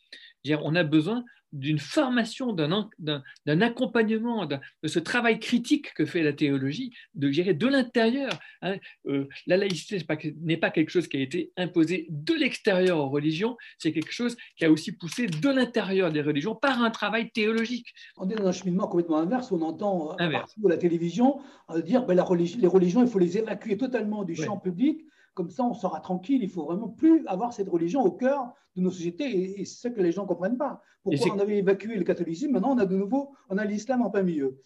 on 0.62 0.74
a 0.74 0.82
besoin 0.82 1.24
d'une 1.54 1.78
formation, 1.78 2.52
d'un 2.52 3.60
accompagnement, 3.60 4.46
de 4.46 4.88
ce 4.88 4.98
travail 4.98 5.38
critique 5.38 5.94
que 5.94 6.04
fait 6.04 6.22
la 6.22 6.32
théologie, 6.32 6.92
de 7.14 7.30
gérer 7.30 7.54
de 7.54 7.66
l'intérieur. 7.66 8.32
Hein. 8.60 8.76
Euh, 9.06 9.28
la 9.46 9.56
laïcité 9.56 9.98
n'est 10.42 10.56
pas, 10.56 10.70
quelque 10.70 10.90
chose 10.90 11.06
qui 11.06 11.16
a 11.16 11.20
été 11.20 11.52
imposé 11.56 12.06
de 12.10 12.34
l'extérieur 12.34 12.98
aux 12.98 13.08
religions, 13.08 13.56
c'est 13.78 13.92
quelque 13.92 14.12
chose 14.12 14.36
qui 14.56 14.64
a 14.64 14.70
aussi 14.70 14.92
poussé 14.92 15.26
de 15.26 15.48
l'intérieur 15.48 16.10
des 16.10 16.22
religions 16.22 16.56
par 16.56 16.82
un 16.82 16.90
travail 16.90 17.30
théologique. 17.30 17.94
On 18.16 18.28
est 18.28 18.34
dans 18.34 18.48
un 18.48 18.52
cheminement 18.52 18.88
complètement 18.88 19.18
inverse, 19.18 19.52
on 19.52 19.62
entend 19.62 20.10
à 20.16 20.28
partir 20.28 20.62
de 20.62 20.68
la 20.68 20.76
télévision 20.76 21.40
euh, 21.70 21.80
dire 21.80 22.04
ben, 22.04 22.14
la 22.14 22.24
les 22.34 22.66
religions, 22.66 23.02
il 23.02 23.08
faut 23.08 23.20
les 23.20 23.38
évacuer 23.38 23.76
totalement 23.76 24.24
du 24.24 24.34
champ 24.34 24.58
public 24.58 25.04
comme 25.34 25.50
ça, 25.50 25.64
on 25.64 25.74
sera 25.74 26.00
tranquille. 26.00 26.42
Il 26.42 26.48
faut 26.48 26.64
vraiment 26.64 26.88
plus 26.88 27.26
avoir 27.26 27.52
cette 27.52 27.68
religion 27.68 28.02
au 28.02 28.12
cœur 28.12 28.54
de 28.76 28.82
nos 28.82 28.90
sociétés. 28.90 29.60
Et, 29.60 29.64
c'est 29.64 29.88
ce 29.88 29.94
que 29.94 30.00
les 30.00 30.12
gens 30.12 30.22
ne 30.22 30.28
comprennent 30.28 30.56
pas. 30.56 30.82
Pourquoi 31.02 31.34
on 31.34 31.38
avait 31.38 31.58
évacué 31.58 31.96
le 31.96 32.04
catholicisme 32.04 32.52
Maintenant, 32.52 32.74
on 32.74 32.78
a 32.78 32.86
de 32.86 32.96
nouveau, 32.96 33.34
on 33.50 33.58
a 33.58 33.64
l'islam 33.66 34.00
en 34.00 34.10
plein 34.10 34.22
milieu. 34.22 34.58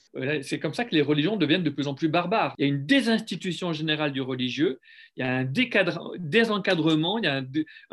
C'est 0.42 0.60
comme 0.60 0.72
ça 0.72 0.84
que 0.84 0.94
les 0.94 1.02
religions 1.02 1.36
deviennent 1.36 1.64
de 1.64 1.70
plus 1.70 1.88
en 1.88 1.94
plus 1.94 2.08
barbares. 2.08 2.54
Il 2.58 2.66
y 2.66 2.70
a 2.70 2.72
une 2.72 2.86
désinstitution 2.86 3.72
générale 3.72 4.12
du 4.12 4.20
religieux. 4.20 4.78
Il 5.16 5.20
y 5.20 5.22
a 5.24 5.38
un 5.38 5.44
désencadrement. 5.44 7.18
Il 7.18 7.24
y 7.24 7.28
a 7.28 7.42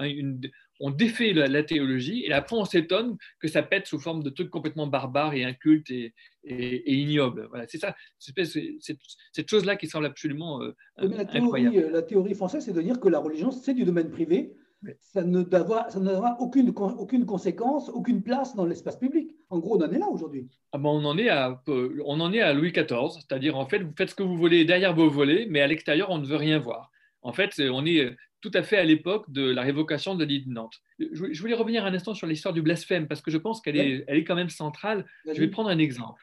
une, 0.07 0.39
on 0.79 0.91
défait 0.91 1.33
la, 1.33 1.63
théologie 1.63 2.23
et 2.25 2.33
après 2.33 2.55
on 2.55 2.65
s'étonne 2.65 3.17
que 3.39 3.47
ça 3.47 3.63
pète 3.63 3.87
sous 3.87 3.99
forme 3.99 4.23
de 4.23 4.29
trucs 4.29 4.49
complètement 4.49 4.87
barbares 4.87 5.33
et 5.33 5.43
incultes 5.43 5.89
et, 5.89 6.13
et, 6.45 6.93
ignobles. 6.93 7.47
Voilà, 7.49 7.65
c'est 7.67 7.77
ça, 7.77 7.95
cette, 8.19 8.97
cette 9.31 9.49
chose-là 9.49 9.75
qui 9.75 9.87
semble 9.87 10.05
absolument 10.05 10.61
euh, 10.61 10.73
la 10.97 11.25
théorie, 11.25 11.91
La 11.91 12.01
théorie 12.01 12.35
française, 12.35 12.65
c'est 12.65 12.73
de 12.73 12.81
dire 12.81 12.99
que 12.99 13.09
la 13.09 13.19
religion, 13.19 13.51
c'est 13.51 13.73
du 13.73 13.83
domaine 13.83 14.09
privé. 14.09 14.55
Ça 14.99 15.23
ne 15.23 15.43
avoir 15.51 16.39
aucune, 16.39 16.71
aucune 16.77 17.25
conséquence, 17.25 17.89
aucune 17.89 18.21
place 18.21 18.55
dans 18.55 18.65
l'espace 18.65 18.97
public. 18.97 19.31
En 19.49 19.57
gros, 19.57 19.77
on 19.77 19.83
en 19.83 19.91
est 19.91 19.97
là 19.97 20.07
aujourd'hui. 20.07 20.47
Ah 20.73 20.77
ben 20.77 20.89
on, 20.89 21.03
en 21.05 21.17
est 21.17 21.29
à, 21.29 21.63
on 21.67 22.19
en 22.19 22.31
est 22.31 22.41
à 22.41 22.53
Louis 22.53 22.71
XIV, 22.71 23.11
c'est-à-dire 23.13 23.57
en 23.57 23.65
fait, 23.65 23.79
vous 23.79 23.93
faites 23.97 24.11
ce 24.11 24.15
que 24.15 24.21
vous 24.21 24.37
voulez 24.37 24.63
derrière 24.63 24.93
vos 24.93 25.09
volets, 25.09 25.47
mais 25.49 25.61
à 25.61 25.67
l'extérieur, 25.67 26.11
on 26.11 26.19
ne 26.19 26.27
veut 26.27 26.35
rien 26.35 26.59
voir. 26.59 26.91
En 27.23 27.33
fait, 27.33 27.59
on 27.59 27.85
est 27.85 28.15
tout 28.41 28.51
à 28.53 28.61
fait 28.61 28.77
à 28.77 28.83
l'époque 28.83 29.31
de 29.31 29.49
la 29.49 29.63
révocation 29.63 30.13
de 30.13 30.23
l'île 30.23 30.45
de 30.45 30.53
Nantes. 30.53 30.75
Je 30.99 31.41
voulais 31.41 31.55
revenir 31.55 31.83
un 31.83 31.93
instant 31.93 32.13
sur 32.13 32.27
l'histoire 32.27 32.53
du 32.53 32.61
blasphème, 32.61 33.07
parce 33.07 33.21
que 33.21 33.31
je 33.31 33.39
pense 33.39 33.61
qu'elle 33.61 33.77
est, 33.77 34.03
elle 34.07 34.17
est 34.17 34.23
quand 34.23 34.35
même 34.35 34.49
centrale. 34.49 35.05
Je 35.25 35.39
vais 35.39 35.47
prendre 35.47 35.69
un 35.69 35.79
exemple. 35.79 36.21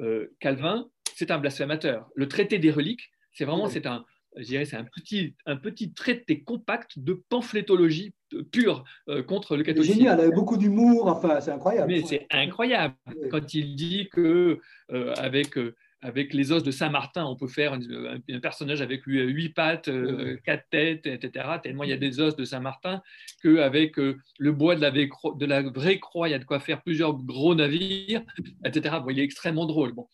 Euh, 0.00 0.34
Calvin, 0.40 0.88
c'est 1.14 1.30
un 1.30 1.38
blasphémateur. 1.38 2.08
Le 2.14 2.28
traité 2.28 2.58
des 2.58 2.70
reliques, 2.70 3.10
c'est 3.32 3.44
vraiment 3.44 3.68
c'est 3.68 3.86
un, 3.86 4.04
c'est 4.42 4.74
un 4.74 4.84
petit, 4.84 5.34
un 5.46 5.56
petit 5.56 5.92
traité 5.92 6.42
compact 6.42 6.98
de 6.98 7.22
pamphlétologie 7.28 8.14
pure 8.50 8.84
euh, 9.08 9.22
contre 9.22 9.56
le 9.56 9.62
catholicisme. 9.62 9.98
Génial, 9.98 10.20
avec 10.20 10.34
beaucoup 10.34 10.56
d'humour, 10.56 11.06
enfin, 11.06 11.40
c'est 11.40 11.52
incroyable. 11.52 11.92
Mais 11.92 12.02
c'est 12.02 12.26
incroyable 12.30 12.94
quand 13.30 13.54
il 13.54 13.76
dit 13.76 14.08
que 14.10 14.60
euh, 14.90 15.14
avec 15.16 15.56
avec 16.04 16.34
les 16.34 16.52
os 16.52 16.62
de 16.62 16.70
Saint-Martin, 16.70 17.24
on 17.24 17.34
peut 17.34 17.48
faire 17.48 17.72
un, 17.72 18.40
personnage 18.40 18.82
avec 18.82 19.04
huit 19.06 19.48
pattes, 19.48 19.88
euh, 19.88 20.36
quatre 20.44 20.68
têtes, 20.68 21.06
etc. 21.06 21.46
Tellement 21.62 21.82
il 21.82 21.88
y 21.88 21.94
a 21.94 21.96
des 21.96 22.20
os 22.20 22.36
de 22.36 22.44
Saint-Martin 22.44 23.02
qu'avec 23.42 23.98
euh, 23.98 24.18
le 24.38 24.52
bois 24.52 24.76
de 24.76 24.82
la, 24.82 24.90
de 24.90 25.46
la, 25.46 25.62
vraie 25.62 25.98
croix, 25.98 26.28
il 26.28 26.32
y 26.32 26.34
a 26.34 26.38
de 26.38 26.44
quoi 26.44 26.60
faire 26.60 26.82
plusieurs 26.82 27.14
gros 27.14 27.54
navires, 27.54 28.22
etc. 28.66 28.96
il 29.08 29.18
est 29.18 29.24
extrêmement 29.24 29.64
drôle. 29.64 29.92
Bon. 29.92 30.06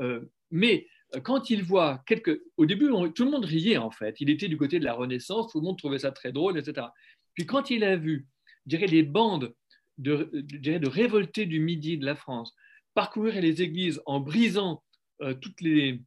Euh, 0.00 0.20
mais 0.50 0.88
quand 1.22 1.48
il 1.48 1.62
voit 1.62 2.02
quelques... 2.08 2.40
Au 2.56 2.66
début, 2.66 2.90
tout 3.14 3.24
le 3.24 3.30
monde 3.30 3.44
riait 3.44 3.76
en 3.76 3.92
fait. 3.92 4.20
Il 4.20 4.28
était 4.30 4.48
du 4.48 4.56
côté 4.56 4.80
de 4.80 4.84
la 4.84 4.94
Renaissance, 4.94 5.52
tout 5.52 5.60
le 5.60 5.64
monde 5.64 5.78
trouvait 5.78 6.00
ça 6.00 6.10
très 6.10 6.32
drôle, 6.32 6.58
etc. 6.58 6.88
Puis 7.34 7.46
quand 7.46 7.70
il 7.70 7.84
a 7.84 7.94
vu, 7.94 8.26
je 8.66 8.70
dirais, 8.70 8.88
les 8.88 9.04
bandes 9.04 9.54
de, 9.98 10.28
de 10.32 10.88
révoltés 10.88 11.46
du 11.46 11.60
Midi 11.60 11.98
de 11.98 12.04
la 12.04 12.16
France 12.16 12.52
parcourir 12.94 13.40
les 13.40 13.62
églises 13.62 14.02
en 14.06 14.18
brisant 14.20 14.82
euh, 15.22 15.34
toutes 15.34 15.60
les, 15.60 16.00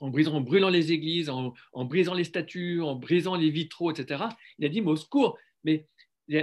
en, 0.00 0.10
brisant, 0.10 0.40
brûlant 0.40 0.68
les 0.68 0.92
églises, 0.92 1.30
en, 1.30 1.54
brisant 1.84 2.14
les 2.14 2.24
statues, 2.24 2.82
en 2.82 2.96
brisant 2.96 3.36
les 3.36 3.50
vitraux, 3.50 3.90
etc. 3.90 4.24
Il 4.58 4.66
a 4.66 4.68
dit, 4.68 4.80
mais 4.80 4.90
au 4.90 4.96
secours, 4.96 5.38
mais 5.64 5.86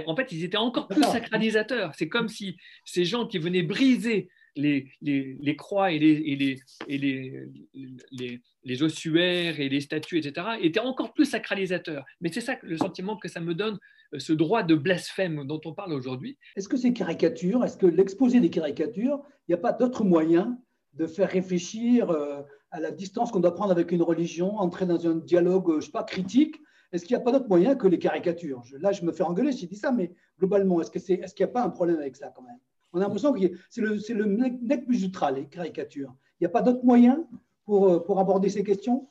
en 0.06 0.16
fait, 0.16 0.32
ils 0.32 0.38
étaétaient 0.38 0.56
encore 0.56 0.88
plus 0.88 1.02
sacralisateurs. 1.02 1.92
C'est 1.96 2.08
comme 2.08 2.28
si 2.28 2.56
ces 2.84 3.04
gens 3.04 3.26
qui 3.26 3.38
venaient 3.38 3.62
briser 3.62 4.28
les, 4.56 4.88
les, 5.02 5.56
croix 5.56 5.92
et, 5.92 5.98
les, 5.98 6.62
et, 6.86 6.98
les, 6.98 8.40
les, 8.62 8.82
ossuaires 8.82 9.60
et 9.60 9.68
les 9.68 9.80
statues, 9.80 10.18
etc., 10.18 10.46
étaient 10.60 10.80
encore 10.80 11.12
plus 11.12 11.24
sacralisateurs. 11.24 12.04
Mais 12.20 12.30
c'est 12.32 12.40
ça 12.40 12.56
le 12.62 12.78
sentiment 12.78 13.16
que 13.16 13.28
ça 13.28 13.40
me 13.40 13.54
donne, 13.54 13.78
euh, 14.14 14.18
ce 14.18 14.32
droit 14.32 14.62
de 14.62 14.74
blasphème 14.74 15.44
dont 15.44 15.60
on 15.64 15.74
parle 15.74 15.92
aujourd'hui. 15.92 16.38
Est-ce 16.56 16.68
que 16.68 16.76
ces 16.76 16.92
caricatures, 16.92 17.64
est-ce 17.64 17.76
que 17.76 17.86
l'exposé 17.86 18.40
des 18.40 18.50
caricatures, 18.50 19.20
il 19.48 19.52
n'y 19.52 19.54
a 19.54 19.58
pas 19.58 19.72
d'autre 19.72 20.04
moyen 20.04 20.58
de 20.96 21.06
faire 21.06 21.28
réfléchir 21.28 22.10
euh, 22.10 22.42
à 22.70 22.80
la 22.80 22.90
distance 22.90 23.30
qu'on 23.30 23.40
doit 23.40 23.54
prendre 23.54 23.72
avec 23.72 23.92
une 23.92 24.02
religion, 24.02 24.56
entrer 24.56 24.86
dans 24.86 25.06
un 25.06 25.16
dialogue, 25.16 25.70
euh, 25.70 25.80
je 25.80 25.86
sais 25.86 25.92
pas, 25.92 26.04
critique. 26.04 26.60
Est-ce 26.92 27.04
qu'il 27.04 27.16
n'y 27.16 27.20
a 27.20 27.24
pas 27.24 27.32
d'autre 27.32 27.48
moyen 27.48 27.74
que 27.74 27.88
les 27.88 27.98
caricatures? 27.98 28.62
Là, 28.78 28.92
je 28.92 29.04
me 29.04 29.12
fais 29.12 29.24
engueuler 29.24 29.52
si 29.52 29.62
je 29.62 29.66
dis 29.66 29.76
ça, 29.76 29.90
mais 29.90 30.12
globalement, 30.38 30.80
est-ce 30.80 30.90
qu'il 30.90 31.20
est 31.20 31.38
n'y 31.40 31.44
a 31.44 31.48
pas 31.48 31.64
un 31.64 31.70
problème 31.70 31.98
avec 31.98 32.16
ça 32.16 32.32
quand 32.34 32.42
même? 32.42 32.58
On 32.92 32.98
a 32.98 33.02
l'impression 33.02 33.32
que 33.32 33.40
c'est 33.70 33.80
le, 33.80 33.96
le 33.96 34.24
nec 34.26 34.86
plus 34.86 35.02
ultra, 35.02 35.32
les 35.32 35.46
caricatures. 35.46 36.14
Il 36.38 36.44
n'y 36.44 36.46
a 36.46 36.50
pas 36.50 36.62
d'autre 36.62 36.84
moyen 36.84 37.26
pour, 37.64 37.88
euh, 37.88 37.98
pour 37.98 38.20
aborder 38.20 38.48
ces 38.48 38.62
questions? 38.62 39.08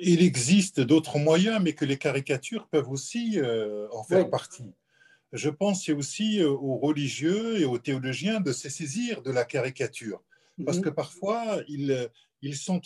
Il 0.00 0.22
existe 0.22 0.80
d'autres 0.80 1.18
moyens, 1.18 1.60
mais 1.60 1.72
que 1.72 1.84
les 1.84 1.96
caricatures 1.96 2.68
peuvent 2.68 2.90
aussi 2.90 3.40
en 3.90 4.04
faire 4.04 4.28
partie. 4.28 4.70
Je 5.32 5.48
pense 5.48 5.88
aussi 5.88 6.44
aux 6.44 6.76
religieux 6.76 7.58
et 7.58 7.64
aux 7.64 7.78
théologiens 7.78 8.38
de 8.38 8.52
se 8.52 8.68
saisir 8.68 9.22
de 9.22 9.30
la 9.32 9.44
caricature 9.44 10.22
parce 10.64 10.78
mhm. 10.78 10.84
que 10.84 10.90
parfois, 10.90 11.62
ils, 11.68 12.08
ils 12.42 12.56
sont 12.56 12.80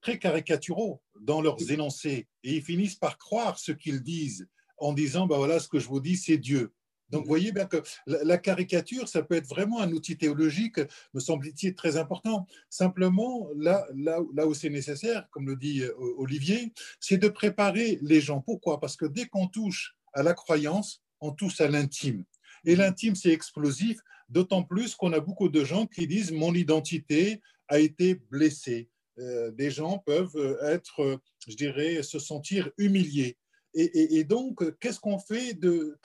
très 0.00 0.18
caricaturaux 0.18 1.00
dans 1.20 1.40
leurs 1.40 1.70
énoncés 1.70 2.26
et 2.42 2.56
ils 2.56 2.62
finissent 2.62 2.96
par 2.96 3.18
croire 3.18 3.58
ce 3.58 3.72
qu'ils 3.72 4.02
disent 4.02 4.48
en 4.78 4.92
disant, 4.92 5.26
ben 5.26 5.36
voilà, 5.36 5.60
ce 5.60 5.68
que 5.68 5.78
je 5.78 5.88
vous 5.88 6.00
dis, 6.00 6.16
c'est 6.16 6.38
Dieu. 6.38 6.72
Donc, 7.12 7.20
vous 7.20 7.26
mhm. 7.26 7.28
voyez 7.28 7.52
bien 7.52 7.66
que 7.66 7.82
la 8.06 8.38
caricature, 8.38 9.06
ça 9.06 9.22
peut 9.22 9.36
être 9.36 9.46
vraiment 9.46 9.80
un 9.80 9.92
outil 9.92 10.16
théologique, 10.16 10.80
me 11.12 11.20
semble-t-il, 11.20 11.74
très 11.74 11.98
important. 11.98 12.46
Simplement, 12.70 13.48
là, 13.54 13.86
là, 13.94 14.18
là 14.34 14.46
où 14.46 14.54
c'est 14.54 14.70
nécessaire, 14.70 15.28
comme 15.30 15.46
le 15.46 15.56
dit 15.56 15.82
euh, 15.82 15.92
Olivier, 16.16 16.72
c'est 17.00 17.18
de 17.18 17.28
préparer 17.28 17.98
les 18.02 18.20
gens. 18.20 18.40
Pourquoi? 18.40 18.80
Parce 18.80 18.96
que 18.96 19.04
dès 19.04 19.26
qu'on 19.26 19.46
touche 19.46 19.94
à 20.14 20.22
la 20.22 20.32
croyance, 20.32 21.02
on 21.20 21.32
touche 21.32 21.60
à 21.60 21.68
l'intime. 21.68 22.24
Et 22.64 22.72
mhm. 22.72 22.80
l'intime, 22.80 23.14
c'est 23.14 23.30
explosif. 23.30 23.98
D'autant 24.32 24.62
plus 24.62 24.94
qu'on 24.94 25.12
a 25.12 25.20
beaucoup 25.20 25.50
de 25.50 25.62
gens 25.62 25.86
qui 25.86 26.06
disent 26.06 26.32
mon 26.32 26.54
identité 26.54 27.42
a 27.68 27.78
été 27.78 28.14
blessée. 28.14 28.88
Euh, 29.18 29.50
des 29.50 29.70
gens 29.70 29.98
peuvent 29.98 30.58
être, 30.62 31.20
je 31.46 31.54
dirais, 31.54 32.02
se 32.02 32.18
sentir 32.18 32.70
humiliés. 32.78 33.36
Et, 33.74 34.24
donc, 34.24 34.62
qu'est-ce 34.80 35.00
qu'on 35.00 35.18
fait 35.18 35.52
de, 35.54 35.98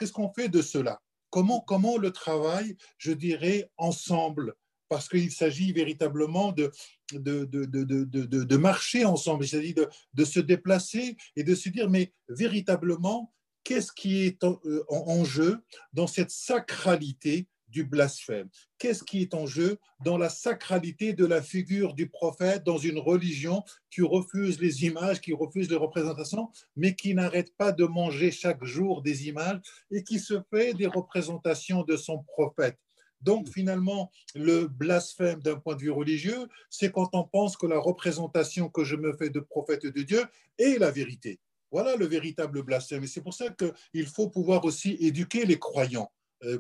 cela? 0.62 1.01
Comment, 1.29 1.62
comment 1.62 1.98
le 1.98 2.12
travail, 2.12 2.75
je 2.98 3.13
dirais, 3.13 3.72
ensemble? 3.77 4.55
Parce 4.89 5.07
qu'il 5.07 5.31
s'agit 5.31 5.72
véritablement 5.72 6.53
de 6.53 8.57
marcher 8.57 9.05
ensemble, 9.05 9.46
il 9.46 9.50
s'agit 9.50 9.74
de, 9.74 10.25
se 10.25 10.41
déplacer 10.41 11.15
et 11.38 11.43
de 11.43 11.55
se 11.55 11.69
dire, 11.69 11.89
mais 11.89 12.12
véritablement, 12.27 13.34
qu'est-ce 13.63 13.93
qui 13.93 14.25
est 14.25 14.43
en 14.43 15.24
jeu 15.24 15.63
dans 15.93 16.07
cette 16.07 16.31
sacralité 16.31 17.48
du 17.67 17.83
blasphème. 17.83 18.50
Qu'est-ce 18.77 19.03
qui 19.03 19.21
est 19.21 19.33
en 19.33 19.45
jeu 19.45 19.77
dans 20.03 20.17
la 20.17 20.29
sacralité 20.29 21.13
de 21.13 21.25
la 21.25 21.41
figure 21.41 21.93
du 21.93 22.09
prophète 22.09 22.63
dans 22.63 22.77
une 22.77 23.00
religion 23.00 23.63
qui 23.91 24.01
refuse 24.01 24.59
les 24.59 24.86
images, 24.86 25.21
qui 25.21 25.33
refuse 25.33 25.69
les 25.69 25.75
représentations, 25.75 26.50
mais 26.75 26.95
qui 26.95 27.13
n'arrête 27.13 27.55
pas 27.57 27.71
de 27.71 27.86
manger 27.86 28.31
chaque 28.31 28.63
jour 28.63 29.01
des 29.01 29.27
images 29.27 29.59
et 29.91 30.03
qui 30.03 30.19
se 30.19 30.41
fait 30.50 30.74
des 30.74 30.88
représentations 30.88 31.83
de 31.83 31.97
son 31.97 32.24
prophète? 32.24 32.77
Donc 33.21 33.50
finalement, 33.50 34.12
le 34.36 34.67
blasphème 34.67 35.41
d'un 35.41 35.57
point 35.57 35.75
de 35.75 35.81
vue 35.81 35.91
religieux, 35.91 36.47
c'est 36.69 36.91
quand 36.91 37.09
on 37.13 37.24
pense 37.24 37.57
que 37.57 37.65
la 37.65 37.79
représentation 37.79 38.69
que 38.69 38.83
je 38.83 38.95
me 38.95 39.15
fais 39.17 39.29
de 39.29 39.39
prophète 39.39 39.86
de 39.86 40.01
Dieu 40.01 40.24
est 40.59 40.77
la 40.79 40.91
vérité. 40.91 41.39
Voilà 41.71 41.95
le 41.95 42.05
véritable 42.05 42.63
blasphème. 42.63 43.03
Et 43.03 43.07
c'est 43.07 43.21
pour 43.21 43.33
ça 43.33 43.50
qu'il 43.50 44.05
faut 44.05 44.29
pouvoir 44.29 44.63
aussi 44.65 44.97
éduquer 45.00 45.45
les 45.45 45.59
croyants 45.59 46.12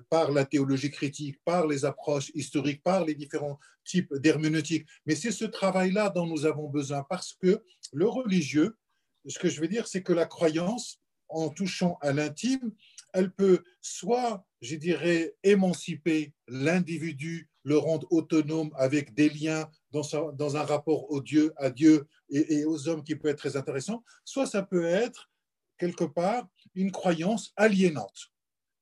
par 0.09 0.31
la 0.31 0.45
théologie 0.45 0.91
critique, 0.91 1.39
par 1.45 1.67
les 1.67 1.85
approches 1.85 2.31
historiques, 2.33 2.83
par 2.83 3.05
les 3.05 3.15
différents 3.15 3.59
types 3.83 4.13
d'herméneutique. 4.15 4.87
Mais 5.05 5.15
c'est 5.15 5.31
ce 5.31 5.45
travail-là 5.45 6.09
dont 6.09 6.25
nous 6.25 6.45
avons 6.45 6.69
besoin 6.69 7.03
parce 7.09 7.33
que 7.33 7.63
le 7.93 8.07
religieux, 8.07 8.75
ce 9.27 9.39
que 9.39 9.49
je 9.49 9.61
veux 9.61 9.67
dire, 9.67 9.87
c'est 9.87 10.03
que 10.03 10.13
la 10.13 10.25
croyance, 10.25 10.99
en 11.29 11.49
touchant 11.49 11.97
à 12.01 12.13
l'intime, 12.13 12.71
elle 13.13 13.31
peut 13.31 13.63
soit, 13.81 14.45
je 14.61 14.75
dirais, 14.75 15.35
émanciper 15.43 16.33
l'individu, 16.47 17.49
le 17.63 17.77
rendre 17.77 18.07
autonome 18.11 18.71
avec 18.75 19.13
des 19.13 19.29
liens 19.29 19.69
dans, 19.91 20.55
un 20.55 20.63
rapport 20.63 21.11
au 21.11 21.21
Dieu, 21.21 21.53
à 21.57 21.69
Dieu 21.69 22.07
et, 22.29 22.63
aux 22.65 22.87
hommes 22.87 23.03
qui 23.03 23.15
peut 23.15 23.27
être 23.27 23.39
très 23.39 23.57
intéressant, 23.57 24.03
soit 24.23 24.45
ça 24.45 24.63
peut 24.63 24.85
être 24.85 25.29
quelque 25.77 26.05
part 26.05 26.47
une 26.75 26.91
croyance 26.91 27.51
aliénante 27.55 28.31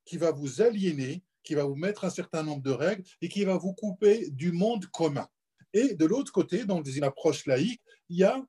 qui 0.06 0.18
va 0.18 0.32
vous 0.32 0.62
aliéner, 0.62 1.24
qui 1.44 1.56
va 1.56 1.64
vous 1.64 1.76
mettre 1.76 2.06
un 2.06 2.10
certain 2.10 2.44
nombre 2.44 2.62
de 2.62 2.72
règles 2.72 3.04
et 3.22 3.30
qui 3.30 3.44
va 3.44 3.58
vous 3.58 3.74
couper 3.74 4.30
du 4.30 4.52
monde 4.52 4.86
commun. 4.88 5.28
Et 5.74 5.94
de 5.96 6.06
l'autre 6.06 6.32
côté, 6.32 6.66
dans 6.66 6.84
une 6.84 7.04
approche 7.04 7.46
laïque, 7.46 7.82
il 8.10 8.18
y 8.18 8.24
a 8.24 8.42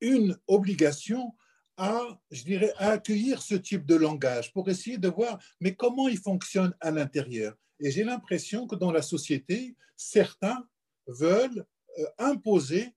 une 0.00 0.38
obligation 0.46 1.34
à, 1.76 2.00
je 2.30 2.44
dirais, 2.44 2.72
à 2.76 2.90
accueillir 2.90 3.40
ce 3.42 3.54
type 3.54 3.86
de 3.86 3.94
langage 3.94 4.52
pour 4.52 4.68
essayer 4.68 4.98
de 4.98 5.08
voir, 5.08 5.38
mais 5.60 5.74
comment 5.74 6.08
il 6.08 6.18
fonctionne 6.18 6.74
à 6.80 6.90
l'intérieur. 6.90 7.54
Et 7.80 7.90
j'ai 7.90 8.04
l'impression 8.04 8.66
que 8.66 8.74
dans 8.74 8.90
la 8.90 9.02
société, 9.02 9.76
certains 9.96 10.68
veulent 11.06 11.64
euh, 11.98 12.04
imposer 12.18 12.94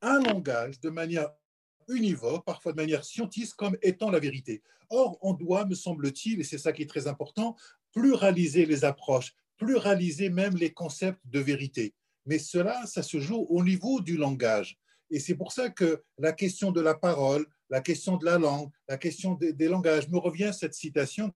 un 0.00 0.20
langage 0.20 0.80
de 0.80 0.90
manière 0.90 1.30
univoque, 1.88 2.44
parfois 2.44 2.72
de 2.72 2.76
manière 2.76 3.04
scientiste, 3.04 3.54
comme 3.54 3.76
étant 3.82 4.10
la 4.10 4.18
vérité. 4.18 4.62
Or, 4.90 5.18
on 5.22 5.32
doit, 5.34 5.64
me 5.64 5.74
semble-t-il, 5.74 6.40
et 6.40 6.44
c'est 6.44 6.58
ça 6.58 6.72
qui 6.72 6.82
est 6.82 6.88
très 6.88 7.06
important, 7.06 7.56
pluraliser 7.92 8.66
les 8.66 8.84
approches, 8.84 9.34
pluraliser 9.56 10.28
même 10.28 10.56
les 10.56 10.72
concepts 10.72 11.20
de 11.24 11.40
vérité. 11.40 11.94
Mais 12.26 12.38
cela, 12.38 12.86
ça 12.86 13.02
se 13.02 13.18
joue 13.18 13.46
au 13.48 13.64
niveau 13.64 14.00
du 14.00 14.16
langage. 14.16 14.78
Et 15.10 15.20
c'est 15.20 15.34
pour 15.34 15.52
ça 15.52 15.70
que 15.70 16.02
la 16.18 16.32
question 16.32 16.72
de 16.72 16.80
la 16.80 16.94
parole, 16.94 17.46
la 17.68 17.80
question 17.80 18.16
de 18.16 18.24
la 18.24 18.38
langue, 18.38 18.70
la 18.88 18.96
question 18.96 19.34
des, 19.34 19.52
des 19.52 19.68
langages, 19.68 20.08
me 20.08 20.18
revient 20.18 20.52
cette 20.58 20.74
citation 20.74 21.32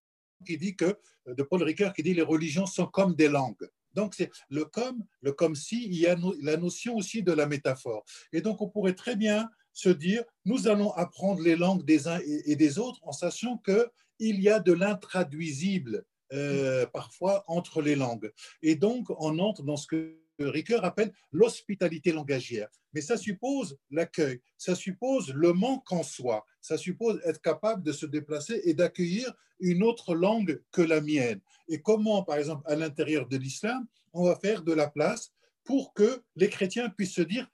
qui 0.46 0.58
dit 0.58 0.76
que, 0.76 0.98
de 1.26 1.42
Paul 1.42 1.62
Ricoeur, 1.62 1.92
qui 1.92 2.02
dit 2.02 2.14
les 2.14 2.22
religions 2.22 2.66
sont 2.66 2.86
comme 2.86 3.14
des 3.14 3.28
langues. 3.28 3.68
Donc, 3.94 4.14
c'est 4.14 4.30
le 4.50 4.66
comme, 4.66 5.04
le 5.22 5.32
comme 5.32 5.54
si, 5.54 5.86
il 5.86 5.96
y 5.96 6.06
a 6.06 6.16
la 6.42 6.58
notion 6.58 6.96
aussi 6.96 7.22
de 7.22 7.32
la 7.32 7.46
métaphore. 7.46 8.04
Et 8.32 8.42
donc, 8.42 8.60
on 8.60 8.68
pourrait 8.68 8.94
très 8.94 9.16
bien 9.16 9.48
se 9.76 9.90
dire, 9.90 10.24
nous 10.46 10.68
allons 10.68 10.90
apprendre 10.92 11.42
les 11.42 11.54
langues 11.54 11.84
des 11.84 12.08
uns 12.08 12.18
et 12.24 12.56
des 12.56 12.78
autres 12.78 12.98
en 13.02 13.12
sachant 13.12 13.58
qu'il 13.58 14.40
y 14.40 14.48
a 14.48 14.58
de 14.58 14.72
l'intraduisible 14.72 16.06
euh, 16.32 16.86
parfois 16.86 17.44
entre 17.46 17.82
les 17.82 17.94
langues. 17.94 18.32
Et 18.62 18.74
donc, 18.74 19.10
on 19.10 19.38
entre 19.38 19.62
dans 19.62 19.76
ce 19.76 19.86
que 19.86 20.18
Ricoeur 20.38 20.84
appelle 20.84 21.12
l'hospitalité 21.30 22.12
langagière. 22.12 22.68
Mais 22.94 23.02
ça 23.02 23.18
suppose 23.18 23.76
l'accueil, 23.90 24.40
ça 24.56 24.74
suppose 24.74 25.32
le 25.34 25.52
manque 25.52 25.92
en 25.92 26.02
soi, 26.02 26.46
ça 26.62 26.78
suppose 26.78 27.20
être 27.24 27.42
capable 27.42 27.82
de 27.82 27.92
se 27.92 28.06
déplacer 28.06 28.62
et 28.64 28.72
d'accueillir 28.72 29.30
une 29.60 29.82
autre 29.82 30.14
langue 30.14 30.62
que 30.72 30.82
la 30.82 31.02
mienne. 31.02 31.40
Et 31.68 31.82
comment, 31.82 32.22
par 32.22 32.36
exemple, 32.36 32.62
à 32.66 32.76
l'intérieur 32.76 33.28
de 33.28 33.36
l'islam, 33.36 33.86
on 34.14 34.24
va 34.24 34.36
faire 34.36 34.62
de 34.62 34.72
la 34.72 34.88
place 34.88 35.32
pour 35.64 35.92
que 35.92 36.22
les 36.34 36.48
chrétiens 36.48 36.88
puissent 36.88 37.14
se 37.14 37.22
dire 37.22 37.46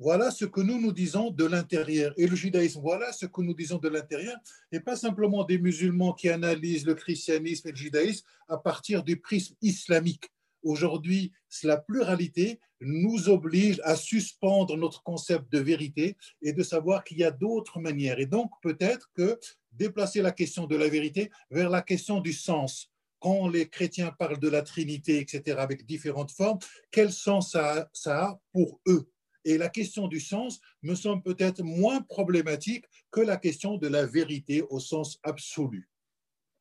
voilà 0.00 0.30
ce 0.30 0.46
que 0.46 0.62
nous 0.62 0.80
nous 0.80 0.92
disons 0.92 1.30
de 1.30 1.44
l'intérieur. 1.44 2.14
Et 2.16 2.26
le 2.26 2.34
judaïsme, 2.34 2.80
voilà 2.80 3.12
ce 3.12 3.26
que 3.26 3.42
nous 3.42 3.52
disons 3.52 3.76
de 3.76 3.90
l'intérieur. 3.90 4.36
Et 4.72 4.80
pas 4.80 4.96
simplement 4.96 5.44
des 5.44 5.58
musulmans 5.58 6.14
qui 6.14 6.30
analysent 6.30 6.86
le 6.86 6.94
christianisme 6.94 7.68
et 7.68 7.72
le 7.72 7.76
judaïsme 7.76 8.26
à 8.48 8.56
partir 8.56 9.04
du 9.04 9.20
prisme 9.20 9.54
islamique. 9.60 10.24
Aujourd'hui, 10.62 11.32
la 11.64 11.76
pluralité 11.76 12.60
nous 12.80 13.28
oblige 13.28 13.78
à 13.84 13.94
suspendre 13.94 14.74
notre 14.78 15.02
concept 15.02 15.52
de 15.52 15.58
vérité 15.58 16.16
et 16.40 16.54
de 16.54 16.62
savoir 16.62 17.04
qu'il 17.04 17.18
y 17.18 17.24
a 17.24 17.30
d'autres 17.30 17.78
manières. 17.78 18.20
Et 18.20 18.26
donc, 18.26 18.50
peut-être 18.62 19.10
que 19.14 19.38
déplacer 19.70 20.22
la 20.22 20.32
question 20.32 20.66
de 20.66 20.76
la 20.76 20.88
vérité 20.88 21.30
vers 21.50 21.68
la 21.68 21.82
question 21.82 22.20
du 22.20 22.32
sens. 22.32 22.90
Quand 23.18 23.48
les 23.48 23.68
chrétiens 23.68 24.12
parlent 24.18 24.40
de 24.40 24.48
la 24.48 24.62
Trinité, 24.62 25.18
etc., 25.18 25.58
avec 25.58 25.84
différentes 25.84 26.30
formes, 26.30 26.58
quel 26.90 27.12
sens 27.12 27.50
ça 27.50 27.90
a 28.06 28.40
pour 28.50 28.80
eux? 28.86 29.10
Et 29.44 29.58
la 29.58 29.68
question 29.68 30.08
du 30.08 30.20
sens 30.20 30.60
me 30.82 30.94
semble 30.94 31.22
peut-être 31.22 31.62
moins 31.62 32.02
problématique 32.02 32.84
que 33.10 33.20
la 33.20 33.36
question 33.36 33.76
de 33.76 33.88
la 33.88 34.06
vérité 34.06 34.62
au 34.70 34.80
sens 34.80 35.18
absolu. 35.22 35.88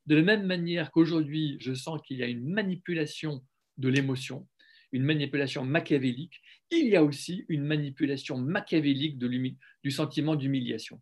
De 0.05 0.15
la 0.15 0.23
même 0.23 0.45
manière 0.45 0.91
qu'aujourd'hui, 0.91 1.57
je 1.59 1.73
sens 1.73 2.01
qu'il 2.05 2.17
y 2.17 2.23
a 2.23 2.27
une 2.27 2.47
manipulation 2.47 3.43
de 3.77 3.89
l'émotion, 3.89 4.47
une 4.91 5.03
manipulation 5.03 5.63
machiavélique, 5.65 6.41
il 6.71 6.87
y 6.87 6.95
a 6.95 7.03
aussi 7.03 7.45
une 7.47 7.63
manipulation 7.63 8.37
machiavélique 8.37 9.17
du 9.17 9.91
sentiment 9.91 10.35
d'humiliation. 10.35 11.01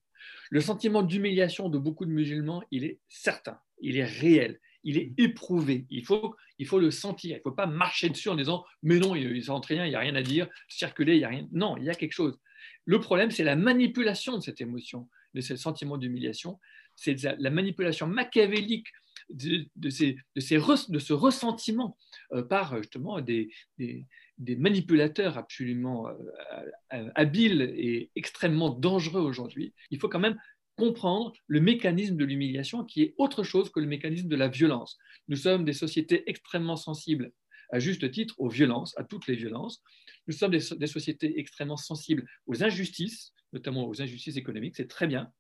Le 0.50 0.62
sentiment 0.62 1.04
d'humiliation 1.04 1.70
de 1.70 1.78
beaucoup 1.78 2.06
de 2.06 2.12
musulmans, 2.12 2.64
il 2.72 2.84
est 2.84 3.00
certain, 3.08 3.60
il 3.80 3.98
est 3.98 4.06
réel, 4.06 4.60
il 4.88 4.98
est 4.98 5.12
éprouvé. 5.18 5.86
Il 5.90 6.06
faut, 6.06 6.34
il 6.60 6.66
faut 6.66 6.80
le 6.80 6.92
sentir. 6.92 7.36
Il 7.36 7.40
ne 7.40 7.44
faut 7.44 7.52
pas 7.52 7.66
marcher 7.68 8.10
dessus 8.10 8.30
en 8.30 8.36
disant 8.36 8.64
Mais 8.84 9.00
non, 9.00 9.16
il 9.16 9.34
ne 9.34 9.42
sent 9.42 9.52
rien, 9.68 9.86
il 9.86 9.90
n'y 9.90 9.96
a 9.96 10.00
rien 10.00 10.16
à 10.16 10.22
dire, 10.22 10.48
circuler, 10.70 11.16
il 11.16 11.20
n'y 11.20 11.26
a 11.26 11.30
rien. 11.30 11.48
Non, 11.52 11.76
il 11.76 11.84
y 11.84 11.90
a 11.90 11.94
quelque 11.94 12.14
chose. 12.14 12.40
Le 12.86 13.02
problème, 13.02 13.30
c'est 13.30 13.44
la 13.44 13.58
manipulation 13.58 14.38
de 14.38 14.42
cette 14.42 14.62
émotion, 14.62 15.10
de 15.34 15.42
ce 15.42 15.58
sentiment 15.58 15.98
d'humiliation. 15.98 16.58
C'est 16.96 17.22
la 17.22 17.50
manipulation 17.50 18.08
machiavélique 18.08 18.88
de, 19.30 19.66
de, 19.76 19.90
ces, 19.90 20.18
de, 20.36 20.42
ces 20.42 20.56
de 20.56 21.00
ce 21.00 21.14
ressentiment 21.14 21.98
euh, 22.32 22.44
par 22.44 22.78
justement 22.78 23.20
des, 23.20 23.50
des, 23.78 24.06
des, 24.38 24.56
manipulateurs 24.56 25.38
absolument 25.38 26.08
euh, 26.08 26.14
euh, 26.94 27.10
habiles 27.14 27.74
et 27.76 28.10
extrêmement 28.16 28.70
dangereux 28.70 29.22
aujourd'hui. 29.22 29.74
Il 29.92 30.00
faut 30.00 30.08
quand 30.08 30.20
même 30.20 30.40
comprendre 30.78 31.34
le 31.48 31.60
mécanisme 31.60 32.16
de 32.16 32.24
l'humiliation 32.24 32.86
qui 32.86 33.02
est 33.02 33.16
autre 33.18 33.44
chose 33.44 33.70
que 33.72 33.80
le 33.80 33.88
mécanisme 33.88 34.30
de 34.30 34.36
la 34.36 34.48
violence. 34.48 34.98
Nous 35.28 35.36
sommes 35.36 35.66
des 35.66 35.74
sociétés 35.74 36.24
extrêmement 36.30 36.78
sensibles, 36.78 37.32
à 37.72 37.80
juste 37.80 38.10
titre, 38.12 38.36
aux 38.38 38.48
violences, 38.48 38.98
à 38.98 39.04
toutes 39.04 39.28
les 39.28 39.36
violences. 39.36 39.84
Nous 40.28 40.34
sommes 40.34 40.52
des, 40.52 40.88
sociétés 40.88 41.40
extrêmement 41.40 41.78
sensibles 41.78 42.26
aux 42.46 42.64
injustices, 42.64 43.34
notamment 43.54 43.88
aux 43.88 44.02
injustices 44.02 44.38
économiques, 44.38 44.76
c'est 44.78 44.88
très 44.88 45.08
bien. 45.08 45.32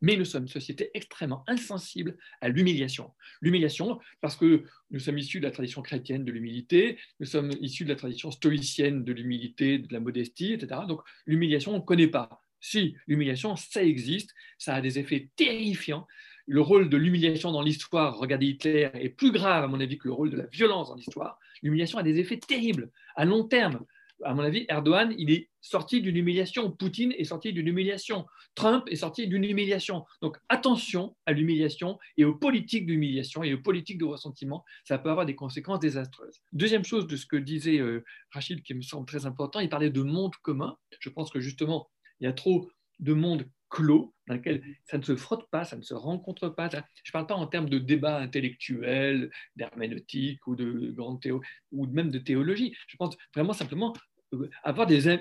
Mais 0.00 0.16
nous 0.16 0.24
sommes 0.24 0.42
une 0.42 0.48
société 0.48 0.90
extrêmement 0.94 1.44
insensible 1.46 2.16
à 2.40 2.48
l'humiliation. 2.48 3.12
L'humiliation, 3.40 4.00
parce 4.20 4.36
que 4.36 4.64
nous 4.90 5.00
sommes 5.00 5.18
issus 5.18 5.40
de 5.40 5.44
la 5.44 5.50
tradition 5.50 5.82
chrétienne 5.82 6.24
de 6.24 6.32
l'humilité, 6.32 6.98
nous 7.20 7.26
sommes 7.26 7.50
issus 7.60 7.84
de 7.84 7.90
la 7.90 7.96
tradition 7.96 8.30
stoïcienne 8.30 9.04
de 9.04 9.12
l'humilité, 9.12 9.78
de 9.78 9.92
la 9.92 10.00
modestie, 10.00 10.52
etc. 10.52 10.82
Donc 10.88 11.00
l'humiliation, 11.26 11.72
on 11.72 11.78
ne 11.78 11.84
connaît 11.84 12.08
pas. 12.08 12.43
Si, 12.64 12.96
l'humiliation, 13.06 13.56
ça 13.56 13.84
existe, 13.84 14.34
ça 14.56 14.76
a 14.76 14.80
des 14.80 14.98
effets 14.98 15.28
terrifiants. 15.36 16.06
Le 16.46 16.62
rôle 16.62 16.88
de 16.88 16.96
l'humiliation 16.96 17.52
dans 17.52 17.60
l'histoire, 17.60 18.16
regardez 18.16 18.46
Hitler, 18.46 18.88
est 18.94 19.10
plus 19.10 19.32
grave, 19.32 19.64
à 19.64 19.66
mon 19.66 19.80
avis, 19.80 19.98
que 19.98 20.08
le 20.08 20.14
rôle 20.14 20.30
de 20.30 20.38
la 20.38 20.46
violence 20.46 20.88
dans 20.88 20.94
l'histoire. 20.94 21.38
L'humiliation 21.62 21.98
a 21.98 22.02
des 22.02 22.18
effets 22.18 22.38
terribles 22.38 22.90
à 23.16 23.26
long 23.26 23.44
terme. 23.44 23.84
À 24.24 24.32
mon 24.32 24.42
avis, 24.42 24.64
Erdogan, 24.70 25.14
il 25.18 25.30
est 25.30 25.50
sorti 25.60 26.00
d'une 26.00 26.16
humiliation. 26.16 26.70
Poutine 26.70 27.12
est 27.18 27.24
sorti 27.24 27.52
d'une 27.52 27.68
humiliation. 27.68 28.24
Trump 28.54 28.84
est 28.88 28.96
sorti 28.96 29.28
d'une 29.28 29.44
humiliation. 29.44 30.06
Donc 30.22 30.38
attention 30.48 31.14
à 31.26 31.32
l'humiliation 31.32 31.98
et 32.16 32.24
aux 32.24 32.34
politiques 32.34 32.86
d'humiliation 32.86 33.42
et 33.42 33.52
aux 33.52 33.60
politiques 33.60 33.98
de 33.98 34.06
ressentiment. 34.06 34.64
Ça 34.84 34.96
peut 34.96 35.10
avoir 35.10 35.26
des 35.26 35.34
conséquences 35.34 35.80
désastreuses. 35.80 36.40
Deuxième 36.54 36.84
chose 36.84 37.06
de 37.06 37.16
ce 37.16 37.26
que 37.26 37.36
disait 37.36 37.78
euh, 37.78 38.04
Rachid, 38.30 38.62
qui 38.62 38.72
me 38.72 38.80
semble 38.80 39.04
très 39.04 39.26
important, 39.26 39.60
il 39.60 39.68
parlait 39.68 39.90
de 39.90 40.02
monde 40.02 40.34
commun. 40.36 40.78
Je 41.00 41.10
pense 41.10 41.30
que 41.30 41.40
justement, 41.40 41.90
il 42.24 42.26
y 42.26 42.30
a 42.30 42.32
trop 42.32 42.70
de 43.00 43.12
monde 43.12 43.44
clos 43.68 44.14
dans 44.26 44.34
lequel 44.34 44.62
ça 44.84 44.96
ne 44.96 45.02
se 45.02 45.14
frotte 45.14 45.46
pas, 45.50 45.64
ça 45.64 45.76
ne 45.76 45.82
se 45.82 45.92
rencontre 45.92 46.48
pas. 46.48 46.70
Je 46.70 46.78
ne 46.78 47.12
parle 47.12 47.26
pas 47.26 47.34
en 47.34 47.46
termes 47.46 47.68
de 47.68 47.78
débat 47.78 48.18
intellectuel, 48.18 49.30
d'herméneutique 49.56 50.46
ou 50.46 50.56
de 50.56 50.90
grande 50.92 51.20
théo, 51.20 51.42
ou 51.70 51.86
même 51.86 52.10
de 52.10 52.18
théologie. 52.18 52.74
Je 52.86 52.96
pense 52.96 53.14
vraiment 53.34 53.52
simplement 53.52 53.92
euh, 54.32 54.48
avoir 54.62 54.86
des, 54.86 55.06
euh, 55.08 55.18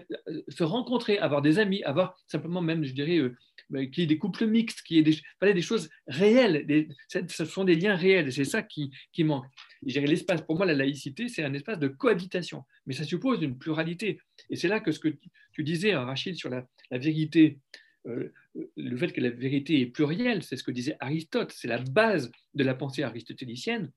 se 0.48 0.64
rencontrer, 0.64 1.18
avoir 1.18 1.42
des 1.42 1.60
amis, 1.60 1.84
avoir 1.84 2.16
simplement 2.28 2.62
même, 2.62 2.86
je 2.86 2.94
dirais, 2.94 3.18
euh, 3.18 3.36
bah, 3.70 3.86
qu'il 3.86 4.00
y 4.00 4.04
ait 4.04 4.08
des 4.08 4.18
couples 4.18 4.48
mixtes, 4.48 4.82
qu'il 4.84 4.96
y 4.96 5.00
ait 5.02 5.04
des, 5.04 5.54
des 5.54 5.62
choses 5.62 5.90
réelles. 6.08 6.66
Des, 6.66 6.88
ce 7.10 7.44
sont 7.44 7.66
des 7.66 7.76
liens 7.76 7.96
réels, 7.96 8.32
c'est 8.32 8.46
ça 8.46 8.62
qui, 8.62 8.92
qui 9.12 9.26
manque. 9.26 9.46
L'espace, 9.86 10.42
pour 10.42 10.58
moi, 10.58 10.66
la 10.66 10.74
laïcité, 10.74 11.28
c'est 11.28 11.44
un 11.44 11.54
espace 11.54 11.80
de 11.80 11.88
cohabitation, 11.88 12.64
mais 12.86 12.94
ça 12.94 13.04
suppose 13.04 13.42
une 13.42 13.58
pluralité. 13.58 14.20
Et 14.50 14.56
c'est 14.56 14.68
là 14.68 14.80
que 14.80 14.92
ce 14.92 15.00
que 15.00 15.10
tu 15.52 15.64
disais, 15.64 15.94
hein, 15.94 16.06
Rachid, 16.06 16.36
sur 16.36 16.50
la, 16.50 16.68
vérité, 16.92 17.60
le 18.06 18.98
fait 18.98 19.12
que 19.12 19.22
la 19.22 19.30
vérité 19.30 19.82
est 19.82 19.88
plurielle, 19.88 20.44
c'est 20.44 20.58
ce 20.58 20.64
que 20.64 20.72
disait 20.72 20.98
Aristote, 21.00 21.54
c'est 21.56 21.68
la 21.68 21.80
base 21.80 22.32
de 22.54 22.64
la 22.64 22.76
pensée 22.76 23.04
aristotélicienne. 23.04 23.92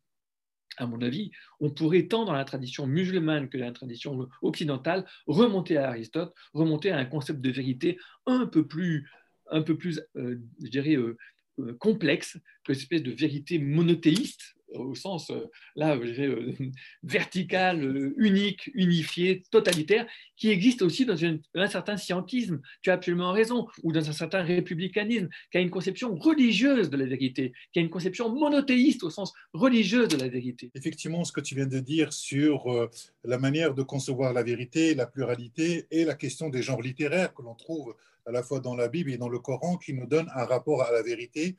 À 0.78 0.86
mon 0.86 1.00
avis, 1.00 1.30
on 1.60 1.70
pourrait 1.70 2.06
tant 2.06 2.24
dans 2.24 2.34
la 2.34 2.44
tradition 2.44 2.86
musulmane 2.86 3.48
que 3.48 3.56
dans 3.56 3.64
la 3.64 3.72
tradition 3.72 4.28
occidentale 4.42 5.06
remonter 5.26 5.78
à 5.78 5.88
Aristote, 5.88 6.34
remonter 6.52 6.90
à 6.90 6.98
un 6.98 7.06
concept 7.06 7.40
de 7.40 7.50
vérité 7.50 7.98
un 8.26 8.46
peu 8.46 8.66
plus, 8.66 9.08
un 9.50 9.62
peu 9.62 9.78
plus 9.78 10.00
euh, 10.16 10.38
je 10.62 10.68
dirais, 10.68 10.96
euh, 10.96 11.16
euh, 11.60 11.74
complexe 11.78 12.38
que 12.64 12.72
l'espèce 12.72 13.02
de 13.02 13.12
vérité 13.12 13.58
monothéiste 13.58 14.55
au 14.74 14.94
sens 14.94 15.30
euh, 15.30 15.46
là, 15.74 15.96
euh, 15.96 16.52
vertical, 17.02 17.84
euh, 17.84 18.14
unique, 18.16 18.70
unifié, 18.74 19.42
totalitaire, 19.50 20.06
qui 20.36 20.50
existe 20.50 20.82
aussi 20.82 21.06
dans, 21.06 21.16
un 21.54 21.68
certain 21.68 21.96
scientisme, 21.96 22.60
tu 22.82 22.90
as 22.90 22.94
absolument 22.94 23.32
raison, 23.32 23.66
ou 23.82 23.92
dans 23.92 24.08
un 24.08 24.12
certain 24.12 24.42
républicanisme, 24.42 25.28
qui 25.50 25.58
a 25.58 25.60
une 25.60 25.70
conception 25.70 26.14
religieuse 26.14 26.90
de 26.90 26.96
la 26.96 27.06
vérité, 27.06 27.52
qui 27.72 27.78
a 27.78 27.82
une 27.82 27.90
conception 27.90 28.28
monothéiste 28.34 29.02
au 29.04 29.10
sens 29.10 29.32
religieux 29.52 30.06
de 30.06 30.16
la 30.16 30.28
vérité. 30.28 30.70
Effectivement, 30.74 31.24
ce 31.24 31.32
que 31.32 31.40
tu 31.40 31.54
viens 31.54 31.66
de 31.66 31.80
dire 31.80 32.12
sur 32.12 32.88
la 33.24 33.38
manière 33.38 33.74
de 33.74 33.82
concevoir 33.82 34.32
la 34.32 34.42
vérité, 34.42 34.94
la 34.94 35.06
pluralité 35.06 35.86
et 35.90 36.04
la 36.04 36.14
question 36.14 36.48
des 36.48 36.62
genres 36.62 36.82
littéraires 36.82 37.32
que 37.34 37.42
l'on 37.42 37.54
trouve 37.54 37.94
à 38.26 38.32
la 38.32 38.42
fois 38.42 38.60
dans 38.60 38.74
la 38.74 38.88
Bible 38.88 39.10
et 39.10 39.18
dans 39.18 39.28
le 39.28 39.38
Coran, 39.38 39.76
qui 39.76 39.94
nous 39.94 40.06
donnent 40.06 40.30
un 40.34 40.44
rapport 40.44 40.82
à 40.82 40.92
la 40.92 41.02
vérité 41.02 41.56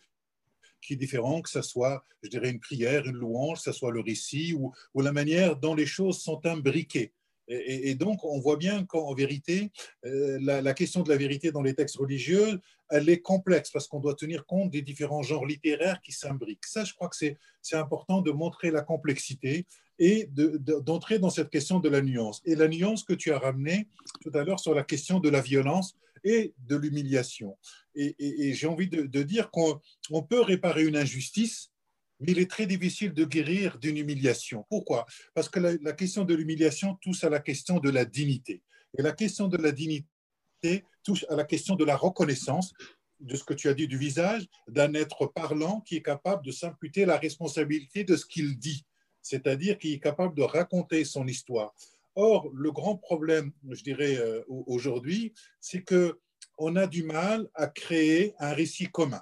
qui 0.82 0.94
est 0.94 0.98
différent, 0.98 1.42
que 1.42 1.50
ce 1.50 1.62
soit, 1.62 2.04
je 2.24 2.30
dirais, 2.30 2.50
une 2.50 2.60
prière, 2.60 3.06
une 3.06 3.16
louange, 3.16 3.58
que 3.60 3.64
ce 3.64 3.72
soit 3.72 3.92
le 3.92 4.02
récit 4.02 4.54
ou, 4.54 4.74
la 5.02 5.12
manière 5.12 5.56
dont 5.56 5.76
les 5.76 5.86
choses 5.86 6.20
sont 6.20 6.46
imbriquées. 6.46 7.14
Et, 7.50 7.96
donc, 7.96 8.26
on 8.26 8.42
voit 8.42 8.58
bien 8.58 8.84
qu'en 8.84 9.14
vérité, 9.14 9.72
euh, 10.06 10.38
la, 10.42 10.74
question 10.74 11.02
de 11.02 11.08
la 11.08 11.16
vérité 11.16 11.54
dans 11.54 11.62
les 11.62 11.74
textes 11.74 11.96
religieux, 11.96 12.60
elle 12.90 13.08
est 13.08 13.22
complexe 13.22 13.72
parce 13.72 13.88
qu'on 13.88 14.02
doit 14.02 14.16
tenir 14.16 14.46
compte 14.46 14.70
des 14.70 14.82
différents 14.82 15.24
genres 15.24 15.46
littéraires 15.46 16.02
qui 16.02 16.12
s'imbriquent. 16.12 16.66
Ça, 16.66 16.84
je 16.84 16.94
crois 16.94 17.08
que 17.08 17.16
c'est 17.16 17.76
important 17.78 18.22
de 18.22 18.32
montrer 18.32 18.70
la 18.70 18.82
complexité 18.82 19.66
et 19.98 20.30
d'entrer 20.30 21.20
dans 21.20 21.30
cette 21.30 21.50
question 21.50 21.80
de 21.80 21.88
la 21.88 22.02
nuance. 22.02 22.42
Et 22.44 22.56
la 22.56 22.68
nuance 22.68 23.04
que 23.04 23.14
tu 23.14 23.32
as 23.32 23.40
ramenée 23.40 23.88
tout 24.22 24.32
à 24.34 24.44
l'heure 24.44 24.60
sur 24.60 24.76
la 24.76 24.84
question 24.84 25.22
de 25.22 25.30
la 25.30 25.40
violence 25.40 25.96
et 26.28 26.54
de 26.58 26.76
l'humiliation. 26.76 27.58
Et, 27.96 28.54
j'ai 28.54 28.68
envie 28.68 28.90
de, 28.90 29.24
dire 29.24 29.50
qu'on 29.50 30.24
peut 30.30 30.42
réparer 30.42 30.86
une 30.86 30.98
injustice, 30.98 31.72
mais 32.20 32.34
il 32.34 32.40
est 32.40 32.52
très 32.52 32.66
difficile 32.66 33.14
de 33.14 33.24
guérir 33.24 33.80
d'une 33.80 33.98
humiliation. 33.98 34.66
Pourquoi? 34.70 35.06
Parce 35.34 35.48
que 35.48 35.60
la, 35.60 35.94
question 35.94 36.26
de 36.26 36.36
l'humiliation 36.36 36.96
touche 37.02 37.24
à 37.24 37.30
la 37.30 37.40
question 37.40 37.80
de 37.80 37.90
la 37.90 38.04
dignité. 38.04 38.62
Et 38.98 39.02
la 39.02 39.14
question 39.14 39.48
de 39.48 39.58
la 39.58 39.72
dignité 39.72 40.84
touche 41.02 41.26
à 41.30 41.36
la 41.36 41.46
question 41.46 41.76
de 41.76 41.86
la 41.86 41.96
reconnaissance 41.96 42.74
de 43.22 43.36
ce 43.36 43.44
que 43.46 43.54
tu 43.54 43.70
as 43.70 43.74
dit 43.74 43.88
du 43.88 43.98
visage 43.98 44.48
d'un 44.68 44.94
être 44.96 45.28
parlant 45.28 45.80
qui 45.82 45.96
est 45.96 46.04
capable 46.04 46.46
de 46.46 46.52
s'imputer 46.52 47.06
la 47.06 47.18
responsabilité 47.18 48.04
de 48.04 48.18
ce 48.18 48.26
qu'il 48.26 48.60
dit, 48.60 48.86
c'est-à-dire 49.22 49.78
qui 49.78 49.94
est 49.94 50.00
capable 50.00 50.36
de 50.36 50.44
raconter 50.44 51.06
son 51.06 51.26
histoire. 51.26 51.74
Or, 52.20 52.50
le 52.52 52.72
grand 52.72 52.98
problème, 52.98 53.52
je 53.70 53.84
dirais, 53.84 54.18
euh, 54.18 54.44
aujourd'hui, 54.48 55.36
c'est 55.62 55.84
que 55.84 56.20
on 56.58 56.76
a 56.76 56.88
du 56.88 57.04
mal 57.04 57.48
à 57.54 57.68
créer 57.68 58.34
un 58.40 58.54
récit 58.54 58.88
commun. 58.88 59.22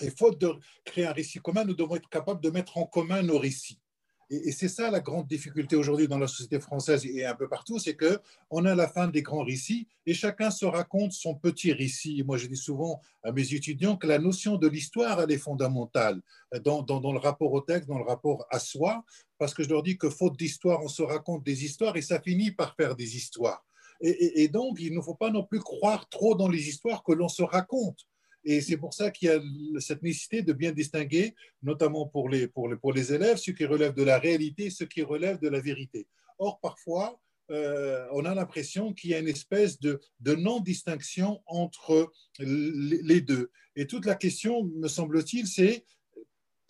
Et 0.00 0.10
faute 0.10 0.40
de 0.40 0.52
créer 0.84 1.06
un 1.06 1.12
récit 1.12 1.38
commun, 1.38 1.64
nous 1.64 1.76
devons 1.76 1.94
être 1.94 2.08
capables 2.08 2.40
de 2.40 2.50
mettre 2.50 2.76
en 2.78 2.84
commun 2.84 3.22
nos 3.22 3.38
récits. 3.38 3.80
Et, 4.28 4.52
c'est 4.52 4.68
ça 4.68 4.90
la 4.90 5.00
grande 5.00 5.26
difficulté 5.26 5.76
aujourd'hui 5.76 6.08
dans 6.08 6.18
la 6.18 6.26
société 6.26 6.58
française 6.58 7.06
et 7.06 7.24
un 7.24 7.34
peu 7.34 7.48
partout, 7.48 7.78
c'est 7.78 7.94
que 7.94 8.18
on 8.50 8.64
a 8.64 8.74
la 8.74 8.88
fin 8.88 9.08
des 9.08 9.22
grands 9.22 9.44
récits 9.44 9.86
et 10.04 10.14
chacun 10.14 10.50
se 10.50 10.64
raconte 10.64 11.12
son 11.12 11.34
petit 11.34 11.72
récit. 11.72 12.22
moi, 12.24 12.36
je 12.36 12.46
dis 12.46 12.56
souvent 12.56 13.00
à 13.22 13.32
mes 13.32 13.54
étudiants 13.54 13.96
que 13.96 14.06
la 14.06 14.18
notion 14.18 14.56
de 14.56 14.66
l'histoire, 14.66 15.20
elle 15.20 15.30
est 15.30 15.38
fondamentale 15.38 16.20
dans, 16.64 16.82
dans, 16.82 17.12
le 17.12 17.18
rapport 17.18 17.52
au 17.52 17.60
texte, 17.60 17.88
dans 17.88 17.98
le 17.98 18.04
rapport 18.04 18.46
à 18.50 18.58
soi, 18.58 19.04
parce 19.38 19.54
que 19.54 19.62
je 19.62 19.68
leur 19.68 19.82
dis 19.82 19.96
que 19.96 20.10
faute 20.10 20.36
d'histoire, 20.36 20.82
on 20.82 20.88
se 20.88 21.02
raconte 21.02 21.44
des 21.44 21.64
histoires 21.64 21.96
et 21.96 22.02
ça 22.02 22.20
finit 22.20 22.50
par 22.50 22.74
faire 22.74 22.96
des 22.96 23.16
histoires. 23.16 23.64
Et, 24.00 24.48
donc, 24.48 24.76
il 24.78 24.94
ne 24.94 25.00
faut 25.00 25.14
pas 25.14 25.30
non 25.30 25.42
plus 25.42 25.60
croire 25.60 26.08
trop 26.08 26.34
dans 26.34 26.48
les 26.48 26.68
histoires 26.68 27.02
que 27.02 27.12
l'on 27.12 27.28
se 27.28 27.42
raconte. 27.42 28.06
Et 28.48 28.60
c'est 28.60 28.76
pour 28.76 28.94
ça 28.94 29.10
qu'il 29.10 29.28
y 29.28 29.32
a 29.32 29.40
cette 29.80 30.04
nécessité 30.04 30.40
de 30.40 30.52
bien 30.52 30.70
distinguer, 30.70 31.34
notamment 31.64 32.06
pour 32.06 32.28
les, 32.28 32.46
pour, 32.46 32.68
les, 32.68 32.76
pour 32.76 32.92
les 32.92 33.12
élèves, 33.12 33.38
ce 33.38 33.50
qui 33.50 33.64
relève 33.64 33.92
de 33.92 34.04
la 34.04 34.20
réalité 34.20 34.66
et 34.66 34.70
ce 34.70 34.84
qui 34.84 35.02
relève 35.02 35.40
de 35.40 35.48
la 35.48 35.58
vérité. 35.58 36.06
Or, 36.38 36.60
parfois, 36.60 37.20
euh, 37.50 38.06
on 38.12 38.24
a 38.24 38.36
l'impression 38.36 38.92
qu'il 38.92 39.10
y 39.10 39.14
a 39.14 39.18
une 39.18 39.26
espèce 39.26 39.80
de, 39.80 40.00
de 40.20 40.36
non-distinction 40.36 41.42
entre 41.46 42.12
les 42.38 43.20
deux. 43.20 43.50
Et 43.74 43.88
toute 43.88 44.06
la 44.06 44.14
question, 44.14 44.62
me 44.76 44.86
semble-t-il, 44.86 45.48
c'est 45.48 45.84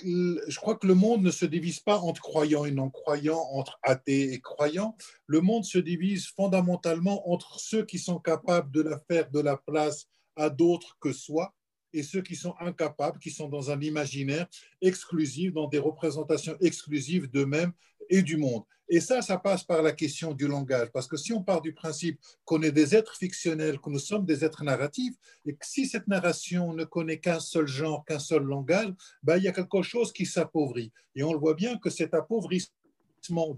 je 0.03 0.57
crois 0.57 0.77
que 0.77 0.87
le 0.87 0.95
monde 0.95 1.23
ne 1.23 1.31
se 1.31 1.47
divise 1.47 1.81
pas 1.81 1.99
entre 1.99 2.21
croyants 2.21 2.65
et 2.65 2.71
non-croyants, 2.71 3.49
entre 3.53 3.79
athées 3.83 4.33
et 4.33 4.41
croyants. 4.41 4.97
Le 5.27 5.41
monde 5.41 5.65
se 5.65 5.79
divise 5.79 6.27
fondamentalement 6.29 7.31
entre 7.31 7.61
ceux 7.61 7.85
qui 7.85 7.99
sont 7.99 8.19
capables 8.19 8.71
de 8.73 8.83
la 8.83 8.99
faire 9.09 9.31
de 9.31 9.41
la 9.41 9.57
place 9.57 10.07
à 10.37 10.51
d'autres 10.51 10.99
que 11.01 11.12
soi 11.12 11.55
et 11.92 12.03
ceux 12.03 12.22
qui 12.22 12.37
sont 12.37 12.55
incapables, 12.61 13.18
qui 13.18 13.31
sont 13.31 13.49
dans 13.49 13.70
un 13.70 13.81
imaginaire 13.81 14.46
exclusif, 14.81 15.53
dans 15.53 15.68
des 15.68 15.79
représentations 15.79 16.57
exclusives 16.61 17.31
d'eux-mêmes 17.31 17.72
et 18.09 18.22
du 18.22 18.37
monde. 18.37 18.62
Et 18.88 19.01
ça, 19.01 19.20
ça 19.20 19.37
passe 19.37 19.64
par 19.64 19.83
la 19.83 19.92
question 19.92 20.33
du 20.33 20.46
langage, 20.46 20.90
parce 20.92 21.09
que 21.09 21.16
si 21.16 21.33
on 21.33 21.42
part 21.42 21.61
du 21.61 21.72
principe 21.72 22.20
qu'on 22.44 22.62
est 22.62 22.70
des 22.70 22.94
êtres 22.94 23.16
fictionnels, 23.16 23.81
que 23.81 23.90
nous 23.90 23.99
sommes 23.99 24.25
des 24.25 24.44
êtres 24.44 24.62
narratifs, 24.62 25.16
et 25.44 25.55
que 25.55 25.66
si 25.66 25.87
cette 25.87 26.07
narration 26.07 26.72
ne 26.72 26.85
connaît 26.85 27.18
qu'un 27.18 27.40
seul 27.40 27.66
genre, 27.66 28.05
qu'un 28.05 28.20
seul 28.20 28.42
langage, 28.42 28.92
ben, 29.25 29.38
il 29.38 29.42
y 29.42 29.49
a 29.49 29.53
quelque 29.53 29.83
chose 29.83 30.12
qui 30.12 30.25
s'appauvrit. 30.25 30.92
Et 31.16 31.25
on 31.25 31.33
le 31.33 31.38
voit 31.38 31.55
bien 31.55 31.79
que 31.79 31.90
cet 31.90 32.14
appauvrissement 32.14 32.77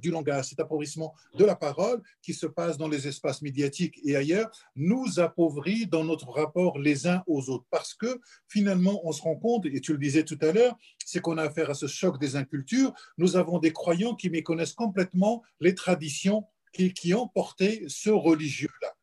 du 0.01 0.11
langage, 0.11 0.47
cet 0.47 0.61
appauvrissement 0.61 1.15
de 1.35 1.45
la 1.45 1.57
parole 1.57 2.03
qui 2.23 2.35
se 2.35 2.47
passe 2.47 2.77
dans 2.77 2.89
les 2.89 3.07
espaces 3.07 3.43
médiatiques 3.43 4.01
et 4.05 4.17
ailleurs, 4.17 4.51
nous 4.77 5.21
appauvrit 5.21 5.87
dans 5.87 6.05
notre 6.05 6.29
rapport 6.31 6.79
les 6.79 7.07
uns 7.07 7.23
aux 7.27 7.51
autres. 7.51 7.67
Parce 7.71 7.95
que 7.95 8.21
finalement, 8.49 9.01
on 9.05 9.13
se 9.13 9.23
rend 9.23 9.37
compte, 9.37 9.67
et 9.67 9.81
tu 9.81 9.93
le 9.93 9.99
disais 9.99 10.25
tout 10.25 10.39
à 10.41 10.53
l'heure, 10.53 10.77
c'est 11.05 11.21
qu'on 11.21 11.39
a 11.39 11.45
affaire 11.45 11.71
à 11.71 11.75
ce 11.75 11.87
choc 11.87 12.19
des 12.19 12.37
incultures. 12.37 12.93
Nous 13.17 13.37
avons 13.37 13.59
des 13.59 13.73
croyants 13.73 14.15
qui 14.15 14.31
méconnaissent 14.31 14.75
complètement 14.75 15.43
les 15.61 15.75
traditions 15.75 16.45
qui, 16.73 17.15
ont 17.15 17.29
porté 17.29 17.85
ce 17.89 18.11
religieux-là. 18.11 18.95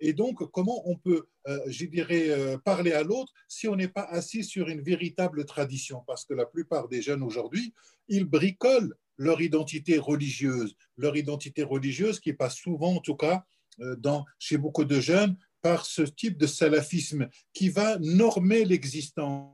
Et 0.00 0.12
donc, 0.12 0.50
comment 0.50 0.82
on 0.88 0.96
peut, 0.96 1.26
euh, 1.46 1.60
je 1.68 1.86
dirais, 1.86 2.28
euh, 2.28 2.58
parler 2.58 2.92
à 2.92 3.02
l'autre 3.02 3.32
si 3.48 3.68
on 3.68 3.76
n'est 3.76 3.88
pas 3.88 4.02
assis 4.02 4.42
sur 4.42 4.68
une 4.68 4.82
véritable 4.82 5.44
tradition? 5.44 6.02
Parce 6.06 6.24
que 6.24 6.34
la 6.34 6.44
plupart 6.44 6.88
des 6.88 7.02
jeunes 7.02 7.22
aujourd'hui, 7.22 7.72
ils 8.08 8.24
bricolent 8.24 8.96
leur 9.16 9.40
identité 9.40 9.98
religieuse, 9.98 10.74
leur 10.96 11.16
identité 11.16 11.62
religieuse 11.62 12.20
qui 12.20 12.32
passe 12.32 12.56
souvent, 12.56 12.96
en 12.96 13.00
tout 13.00 13.16
cas, 13.16 13.44
euh, 13.80 13.96
dans, 13.96 14.24
chez 14.38 14.58
beaucoup 14.58 14.84
de 14.84 15.00
jeunes, 15.00 15.36
par 15.60 15.86
ce 15.86 16.02
type 16.02 16.38
de 16.38 16.46
salafisme 16.46 17.28
qui 17.52 17.68
va 17.68 17.98
normer 17.98 18.64
l'existence 18.64 19.52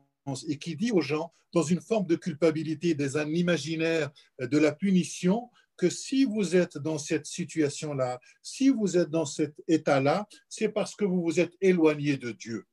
et 0.49 0.59
qui 0.59 0.75
dit 0.75 0.91
aux 0.91 1.03
gens, 1.03 1.33
dans 1.53 1.63
une 1.63 1.81
forme 1.81 2.07
de 2.07 2.17
culpabilité, 2.17 2.95
dans 2.95 3.19
un 3.19 3.29
imaginaire 3.33 4.11
de 4.41 4.59
la 4.59 4.73
punition, 4.73 5.51
que 5.77 5.89
si 5.89 6.25
vous 6.25 6.57
êtes 6.57 6.77
dans 6.77 6.99
cette 6.99 7.27
situation-là, 7.27 8.21
si 8.43 8.69
vous 8.69 8.99
êtes 8.99 9.11
dans 9.11 9.25
cet 9.25 9.55
état-là, 9.69 10.27
c'est 10.49 10.69
parce 10.69 10.95
que 10.95 11.05
vous 11.05 11.23
vous 11.23 11.41
êtes 11.41 11.55
éloigné 11.61 12.17
de 12.17 12.33
Dieu. 12.33 12.67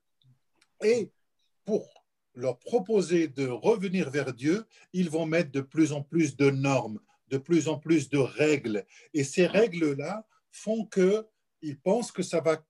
Et 0.84 1.12
pour 1.64 1.88
leur 2.36 2.60
proposer 2.60 3.28
de 3.28 3.48
revenir 3.48 4.10
vers 4.10 4.34
Dieu, 4.34 4.66
ils 4.94 5.10
vont 5.10 5.26
mettre 5.26 5.52
de 5.52 5.62
plus 5.62 5.92
en 5.92 6.02
plus 6.02 6.36
de 6.36 6.50
normes, 6.50 7.00
de 7.30 7.38
plus 7.38 7.68
en 7.68 7.78
plus 7.78 8.10
de 8.10 8.18
règles. 8.18 8.86
Et 9.14 9.24
ces 9.24 9.48
règles-là 9.48 10.26
font 10.52 10.86
qu'ils 10.86 11.80
pensent 11.84 12.12
que 12.12 12.24
ça 12.24 12.42
va 12.42 12.64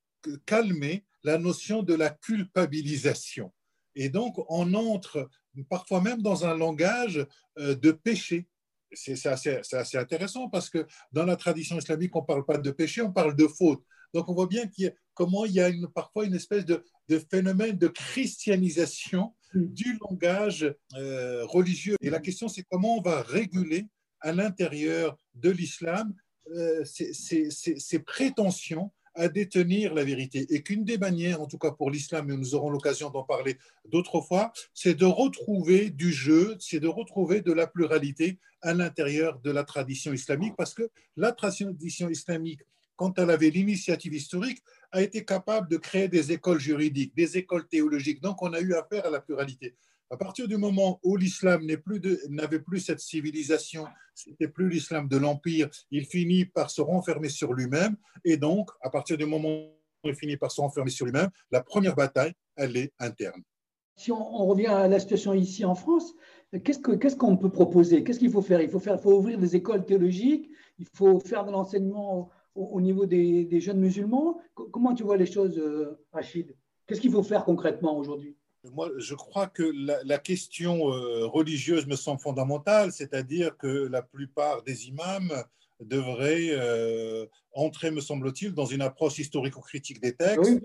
calmer 0.45 1.05
la 1.23 1.37
notion 1.37 1.83
de 1.83 1.93
la 1.93 2.09
culpabilisation. 2.09 3.51
Et 3.95 4.09
donc, 4.09 4.35
on 4.49 4.73
entre 4.73 5.29
parfois 5.69 6.01
même 6.01 6.21
dans 6.21 6.45
un 6.45 6.55
langage 6.55 7.25
euh, 7.57 7.75
de 7.75 7.91
péché. 7.91 8.47
C'est 8.91 9.25
assez, 9.25 9.97
intéressant 9.97 10.49
parce 10.49 10.69
que 10.69 10.85
dans 11.11 11.25
la 11.25 11.35
tradition 11.35 11.77
islamique, 11.77 12.15
on 12.15 12.21
ne 12.21 12.25
parle 12.25 12.45
pas 12.45 12.57
de 12.57 12.71
péché, 12.71 13.01
on 13.01 13.11
parle 13.11 13.35
de 13.35 13.47
faute. 13.47 13.83
Donc, 14.13 14.29
on 14.29 14.33
voit 14.33 14.47
bien 14.47 14.69
comment 15.13 15.43
il 15.45 15.53
y 15.53 15.59
a 15.59 15.69
parfois 15.93 16.25
une 16.25 16.35
espèce 16.35 16.65
de, 16.65 16.83
phénomène 17.29 17.77
de 17.77 17.87
christianisation. 17.87 19.33
Du 19.55 19.97
langage 20.01 20.73
euh, 20.95 21.45
religieux. 21.45 21.95
Et 22.01 22.09
la 22.09 22.19
question, 22.19 22.47
c'est 22.47 22.63
comment 22.63 22.97
on 22.97 23.01
va 23.01 23.21
réguler 23.21 23.87
à 24.21 24.31
l'intérieur 24.31 25.17
de 25.35 25.49
l'islam 25.49 26.13
euh, 26.53 26.83
ces, 26.85 27.99
prétentions 27.99 28.91
à 29.15 29.29
détenir 29.29 29.93
la 29.93 30.03
vérité. 30.03 30.45
Et 30.49 30.61
qu'une 30.61 30.83
des 30.83 30.97
manières, 30.97 31.41
en 31.41 31.47
tout 31.47 31.57
cas 31.57 31.71
pour 31.71 31.89
l'islam, 31.89 32.29
et 32.29 32.35
nous 32.35 32.53
aurons 32.53 32.69
l'occasion 32.69 33.09
d'en 33.09 33.23
parler 33.23 33.57
d'autres 33.85 34.21
fois, 34.21 34.51
c'est 34.73 34.93
de 34.93 35.05
retrouver 35.05 35.89
du 35.89 36.11
jeu, 36.11 36.57
c'est 36.59 36.81
de 36.81 36.87
retrouver 36.87 37.41
de 37.41 37.53
la 37.53 37.65
pluralité 37.65 38.39
à 38.61 38.73
l'intérieur 38.73 39.39
de 39.39 39.51
la 39.51 39.63
tradition 39.63 40.11
islamique, 40.11 40.55
parce 40.57 40.73
que 40.73 40.89
la 41.15 41.31
tradition 41.31 42.09
islamique, 42.09 42.61
quand 42.95 43.17
elle 43.19 43.29
avait 43.29 43.49
l'initiative 43.49 44.13
historique, 44.13 44.61
a 44.91 45.01
été 45.01 45.25
capable 45.25 45.69
de 45.69 45.77
créer 45.77 46.07
des 46.07 46.31
écoles 46.31 46.59
juridiques, 46.59 47.15
des 47.15 47.37
écoles 47.37 47.67
théologiques. 47.67 48.21
Donc, 48.21 48.41
on 48.41 48.53
a 48.53 48.59
eu 48.59 48.73
affaire 48.73 49.05
à 49.05 49.09
la 49.09 49.19
pluralité. 49.19 49.75
À 50.11 50.17
partir 50.17 50.47
du 50.47 50.57
moment 50.57 50.99
où 51.03 51.17
l'islam 51.17 51.65
n'avait 52.29 52.59
plus, 52.59 52.79
cette 52.79 52.99
civilisation, 52.99 53.85
c'était 54.13 54.47
plus 54.47 54.69
l'islam 54.69 55.07
de 55.07 55.17
l'empire, 55.17 55.69
il 55.89 56.05
finit 56.05 56.45
par 56.45 56.69
se 56.69 56.81
renfermer 56.81 57.29
sur 57.29 57.53
lui-même. 57.53 57.97
Et 58.23 58.37
donc, 58.37 58.69
à 58.81 58.89
partir 58.89 59.17
du 59.17 59.25
moment 59.25 59.49
où 60.03 60.07
il 60.07 60.15
finit 60.15 60.37
par 60.37 60.51
se 60.51 60.61
renfermer 60.61 60.91
sur 60.91 61.05
lui-même, 61.05 61.29
la 61.51 61.61
première 61.61 61.95
bataille, 61.95 62.33
elle 62.55 62.77
est 62.77 62.93
interne. 62.99 63.41
Si 63.97 64.11
on, 64.11 64.45
revient 64.45 64.67
à 64.67 64.87
la 64.87 64.99
situation 64.99 65.33
ici 65.33 65.65
en 65.65 65.73
France, 65.73 66.13
Qu'est-ce 66.63 67.15
qu'on 67.15 67.37
peut 67.37 67.49
proposer? 67.49 68.03
Qu'est-ce 68.03 68.19
qu'il 68.19 68.31
faut 68.31 68.41
faire? 68.41 68.61
Il 68.61 68.69
faut 68.69 68.79
faire, 68.79 69.01
faut 69.01 69.17
ouvrir 69.17 69.37
des 69.37 69.55
écoles 69.55 69.85
théologiques. 69.85 70.49
Il 70.79 70.85
faut 70.93 71.19
faire 71.19 71.45
de 71.45 71.51
l'enseignement 71.51 72.29
au, 72.55 72.81
niveau 72.81 73.05
des, 73.05 73.59
jeunes 73.59 73.79
musulmans. 73.79 74.39
Comment 74.53 74.95
tu 74.95 75.03
vois 75.03 75.17
les 75.17 75.25
choses, 75.25 75.57
euh, 75.57 75.99
Rachid? 76.11 76.55
Qu'est-ce 76.87 77.01
qu'il 77.01 77.11
faut 77.11 77.23
faire 77.23 77.43
concrètement 77.43 77.97
aujourd'hui? 77.97 78.35
Moi, 78.73 78.89
je 78.97 79.13
crois 79.13 79.47
que 79.47 79.63
la, 80.03 80.17
question 80.17 80.91
euh, 80.91 81.25
religieuse 81.25 81.85
me 81.85 81.95
semble 81.95 82.19
fondamentale, 82.19 82.91
c'est-à-dire 82.91 83.55
que 83.57 83.67
la 83.67 84.01
plupart 84.01 84.63
des 84.63 84.87
imams 84.87 85.31
devraient 85.79 86.49
euh, 86.51 87.25
entrer, 87.53 87.91
me 87.91 88.01
semble-t-il, 88.01 88.53
dans 88.53 88.65
une 88.65 88.81
approche 88.81 89.19
historico-critique 89.19 90.01
des 90.01 90.15
textes, 90.15 90.63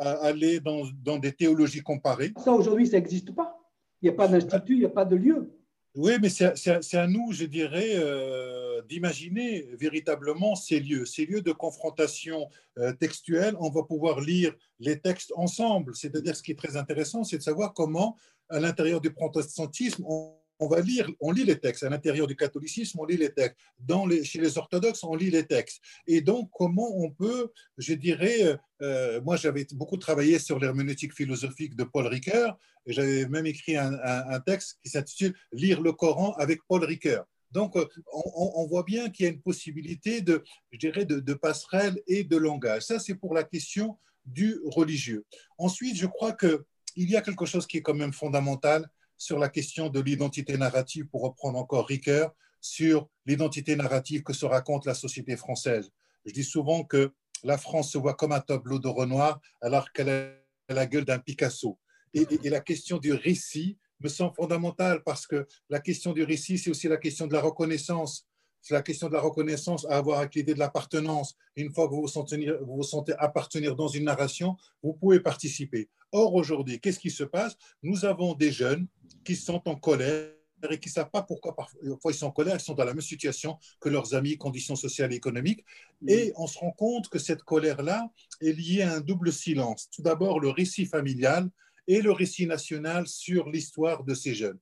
aller 0.00 0.60
dans, 0.60 0.82
dans, 1.02 1.18
des 1.18 1.32
théologies 1.32 1.82
comparées. 1.82 2.32
Ça, 2.36 2.52
aujourd'hui, 2.52 2.86
ça 2.86 2.98
n'existe 2.98 3.34
pas. 3.34 3.58
Il 4.02 4.08
n'y 4.08 4.14
a 4.14 4.16
pas 4.16 4.28
d'institut, 4.28 4.74
il 4.74 4.80
n'y 4.80 4.84
a 4.84 4.90
pas 4.90 5.04
de 5.04 5.16
lieu. 5.16 5.61
Oui, 5.94 6.12
mais 6.22 6.30
c'est 6.30 6.96
à 6.96 7.06
nous, 7.06 7.32
je 7.32 7.44
dirais, 7.44 7.92
euh, 7.96 8.80
d'imaginer 8.88 9.68
véritablement 9.78 10.54
ces 10.54 10.80
lieux, 10.80 11.04
ces 11.04 11.26
lieux 11.26 11.42
de 11.42 11.52
confrontation 11.52 12.48
euh, 12.78 12.94
textuelle. 12.94 13.54
On 13.60 13.68
va 13.68 13.82
pouvoir 13.82 14.20
lire 14.20 14.54
les 14.80 15.00
textes 15.00 15.34
ensemble. 15.36 15.94
C'est-à-dire, 15.94 16.34
ce 16.34 16.42
qui 16.42 16.52
est 16.52 16.58
très 16.58 16.78
intéressant, 16.78 17.24
c'est 17.24 17.36
de 17.36 17.42
savoir 17.42 17.74
comment, 17.74 18.16
à 18.48 18.58
l'intérieur 18.58 19.02
du 19.02 19.12
protestantisme, 19.12 20.04
on 20.06 20.34
on 20.58 20.68
va 20.68 20.80
lire, 20.80 21.08
on 21.20 21.32
lit 21.32 21.44
les 21.44 21.58
textes. 21.58 21.82
À 21.82 21.90
l'intérieur 21.90 22.26
du 22.26 22.36
catholicisme, 22.36 23.00
on 23.00 23.04
lit 23.04 23.16
les 23.16 23.32
textes. 23.32 23.58
Dans 23.78 24.06
les, 24.06 24.24
chez 24.24 24.40
les 24.40 24.58
orthodoxes, 24.58 25.02
on 25.04 25.14
lit 25.14 25.30
les 25.30 25.44
textes. 25.44 25.80
Et 26.06 26.20
donc, 26.20 26.50
comment 26.52 26.96
on 26.96 27.10
peut, 27.10 27.50
je 27.78 27.94
dirais, 27.94 28.42
euh, 28.42 28.56
euh, 28.82 29.20
moi 29.22 29.36
j'avais 29.36 29.66
beaucoup 29.72 29.96
travaillé 29.96 30.38
sur 30.38 30.58
l'herméneutique 30.58 31.14
philosophique 31.14 31.76
de 31.76 31.84
Paul 31.84 32.06
Ricoeur, 32.06 32.58
et 32.86 32.92
j'avais 32.92 33.26
même 33.26 33.46
écrit 33.46 33.76
un, 33.76 34.40
texte 34.46 34.78
qui 34.82 34.90
s'intitule 34.90 35.34
Lire 35.52 35.80
le 35.80 35.92
Coran 35.92 36.32
avec 36.34 36.60
Paul 36.68 36.84
Ricoeur. 36.84 37.24
Donc, 37.50 37.76
euh, 37.76 37.86
on, 38.12 38.66
voit 38.66 38.82
bien 38.82 39.10
qu'il 39.10 39.26
y 39.26 39.28
a 39.28 39.32
une 39.32 39.42
possibilité 39.42 40.22
de, 40.22 40.42
je 40.70 40.78
dirais, 40.78 41.04
de, 41.04 41.20
de 41.20 41.34
passerelle 41.34 42.00
et 42.06 42.24
de 42.24 42.36
langage. 42.36 42.82
Ça, 42.82 42.98
c'est 42.98 43.14
pour 43.14 43.34
la 43.34 43.44
question 43.44 43.98
du 44.24 44.58
religieux. 44.64 45.24
Ensuite, 45.58 45.96
je 45.96 46.06
crois 46.06 46.32
qu'il 46.32 46.58
y 46.96 47.16
a 47.16 47.20
quelque 47.20 47.46
chose 47.46 47.66
qui 47.66 47.78
est 47.78 47.82
quand 47.82 47.94
même 47.94 48.12
fondamental, 48.12 48.88
sur 49.22 49.38
la 49.38 49.48
question 49.48 49.88
de 49.88 50.00
l'identité 50.00 50.58
narrative, 50.58 51.06
pour 51.06 51.22
reprendre 51.22 51.56
encore 51.56 51.86
Ricoeur, 51.86 52.34
sur 52.60 53.08
l'identité 53.24 53.76
narrative 53.76 54.24
que 54.24 54.32
se 54.32 54.44
raconte 54.44 54.84
la 54.84 54.94
société 54.94 55.36
française. 55.36 55.92
Je 56.26 56.32
dis 56.32 56.42
souvent 56.42 56.82
que 56.82 57.12
la 57.44 57.56
France 57.56 57.92
se 57.92 57.98
voit 57.98 58.14
comme 58.14 58.32
un 58.32 58.40
tableau 58.40 58.80
de 58.80 58.88
Renoir 58.88 59.40
alors 59.60 59.92
qu'elle 59.92 60.10
a 60.10 60.74
la 60.74 60.86
gueule 60.86 61.04
d'un 61.04 61.20
Picasso. 61.20 61.78
Et, 62.14 62.26
la 62.48 62.60
question 62.60 62.98
du 62.98 63.12
récit 63.12 63.78
me 64.00 64.08
semble 64.08 64.34
fondamentale 64.34 65.04
parce 65.04 65.28
que 65.28 65.46
la 65.70 65.78
question 65.78 66.12
du 66.12 66.24
récit, 66.24 66.58
c'est 66.58 66.70
aussi 66.70 66.88
la 66.88 66.96
question 66.96 67.28
de 67.28 67.32
la 67.32 67.40
reconnaissance. 67.40 68.26
C'est 68.62 68.74
la 68.74 68.82
question 68.82 69.08
de 69.08 69.12
la 69.12 69.20
reconnaissance 69.20 69.84
à 69.86 69.98
avoir 69.98 70.20
avec 70.20 70.36
l'idée 70.36 70.54
de 70.54 70.58
l'appartenance. 70.60 71.36
Une 71.56 71.72
fois 71.72 71.88
que 71.88 71.94
vous 71.94 72.02
vous, 72.02 72.08
sentez, 72.08 72.36
vous 72.62 72.76
vous 72.76 72.82
sentez 72.84 73.12
appartenir 73.18 73.74
dans 73.74 73.88
une 73.88 74.04
narration, 74.04 74.56
vous 74.82 74.94
pouvez 74.94 75.18
participer. 75.18 75.88
Or, 76.12 76.34
aujourd'hui, 76.34 76.78
qu'est-ce 76.78 77.00
qui 77.00 77.10
se 77.10 77.24
passe? 77.24 77.56
Nous 77.82 78.04
avons 78.04 78.34
des 78.34 78.52
jeunes 78.52 78.86
qui 79.24 79.34
sont 79.34 79.68
en 79.68 79.74
colère 79.74 80.30
et 80.70 80.78
qui 80.78 80.88
ne 80.88 80.92
savent 80.92 81.10
pas 81.10 81.22
pourquoi 81.22 81.56
parfois 81.56 82.12
ils 82.12 82.14
sont 82.14 82.26
en 82.26 82.30
colère, 82.30 82.54
ils 82.54 82.60
sont 82.60 82.74
dans 82.74 82.84
la 82.84 82.94
même 82.94 83.00
situation 83.00 83.58
que 83.80 83.88
leurs 83.88 84.14
amis, 84.14 84.38
conditions 84.38 84.76
sociales 84.76 85.12
et 85.12 85.16
économiques. 85.16 85.64
Mm. 86.02 86.08
Et 86.08 86.32
on 86.36 86.46
se 86.46 86.58
rend 86.58 86.70
compte 86.70 87.08
que 87.08 87.18
cette 87.18 87.42
colère-là 87.42 88.10
est 88.40 88.52
liée 88.52 88.82
à 88.82 88.94
un 88.94 89.00
double 89.00 89.32
silence. 89.32 89.88
Tout 89.90 90.02
d'abord, 90.02 90.38
le 90.38 90.50
récit 90.50 90.86
familial 90.86 91.50
et 91.88 92.00
le 92.00 92.12
récit 92.12 92.46
national 92.46 93.08
sur 93.08 93.50
l'histoire 93.50 94.04
de 94.04 94.14
ces 94.14 94.34
jeunes. 94.34 94.58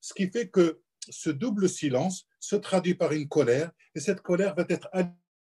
Ce 0.00 0.12
qui 0.12 0.28
fait 0.28 0.48
que 0.48 0.80
ce 1.08 1.30
double 1.30 1.68
silence 1.68 2.26
se 2.44 2.56
traduit 2.56 2.94
par 2.94 3.12
une 3.12 3.26
colère, 3.26 3.70
et 3.94 4.00
cette 4.00 4.20
colère 4.20 4.54
va 4.54 4.66
être 4.68 4.88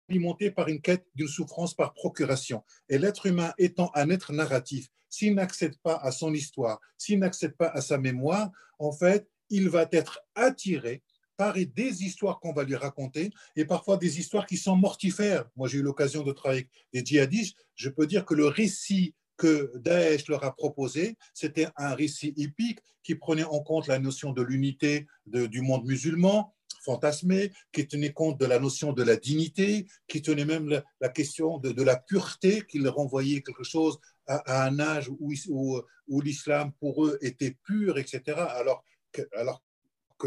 alimentée 0.08 0.50
par 0.50 0.68
une 0.68 0.80
quête 0.80 1.06
d'une 1.14 1.28
souffrance 1.28 1.74
par 1.74 1.92
procuration. 1.92 2.64
Et 2.88 2.98
l'être 2.98 3.26
humain 3.26 3.52
étant 3.58 3.90
un 3.94 4.08
être 4.08 4.32
narratif, 4.32 4.88
s'il 5.10 5.34
n'accède 5.34 5.76
pas 5.82 5.96
à 5.96 6.10
son 6.10 6.32
histoire, 6.32 6.80
s'il 6.96 7.18
n'accède 7.18 7.56
pas 7.56 7.68
à 7.68 7.80
sa 7.80 7.98
mémoire, 7.98 8.50
en 8.78 8.92
fait, 8.92 9.28
il 9.50 9.68
va 9.68 9.86
être 9.92 10.20
attiré 10.34 11.02
par 11.36 11.54
des 11.54 12.02
histoires 12.02 12.40
qu'on 12.40 12.54
va 12.54 12.64
lui 12.64 12.76
raconter 12.76 13.30
et 13.56 13.66
parfois 13.66 13.98
des 13.98 14.18
histoires 14.18 14.46
qui 14.46 14.56
sont 14.56 14.76
mortifères. 14.76 15.44
Moi, 15.54 15.68
j'ai 15.68 15.78
eu 15.78 15.82
l'occasion 15.82 16.22
de 16.22 16.32
travailler 16.32 16.62
avec 16.62 16.70
des 16.94 17.04
djihadistes. 17.04 17.56
Je 17.74 17.90
peux 17.90 18.06
dire 18.06 18.24
que 18.24 18.34
le 18.34 18.46
récit 18.46 19.14
que 19.36 19.70
Daesh 19.76 20.28
leur 20.28 20.44
a 20.44 20.56
proposé, 20.56 21.18
c'était 21.34 21.68
un 21.76 21.94
récit 21.94 22.32
épique 22.38 22.78
qui 23.02 23.14
prenait 23.14 23.44
en 23.44 23.60
compte 23.60 23.86
la 23.86 23.98
notion 23.98 24.32
de 24.32 24.40
l'unité 24.40 25.06
du 25.26 25.60
monde 25.60 25.84
musulman, 25.84 26.55
fantasmé, 26.86 27.52
qui 27.72 27.86
tenait 27.86 28.12
compte 28.12 28.38
de 28.38 28.46
la 28.46 28.58
notion 28.58 28.92
de 28.92 29.02
la 29.02 29.16
dignité, 29.16 29.86
qui 30.08 30.22
tenait 30.22 30.44
même 30.44 30.82
la, 31.00 31.08
question 31.08 31.58
de, 31.58 31.82
la 31.82 31.96
pureté, 31.96 32.62
qu'il 32.68 32.88
renvoyait 32.88 33.42
quelque 33.42 33.64
chose 33.64 33.98
à, 34.26 34.66
un 34.66 34.78
âge 34.78 35.10
où, 35.18 36.20
l'islam 36.20 36.72
pour 36.80 37.04
eux 37.06 37.18
était 37.20 37.56
pur, 37.64 37.98
etc. 37.98 38.22
Alors 38.38 38.84
que, 39.12 39.22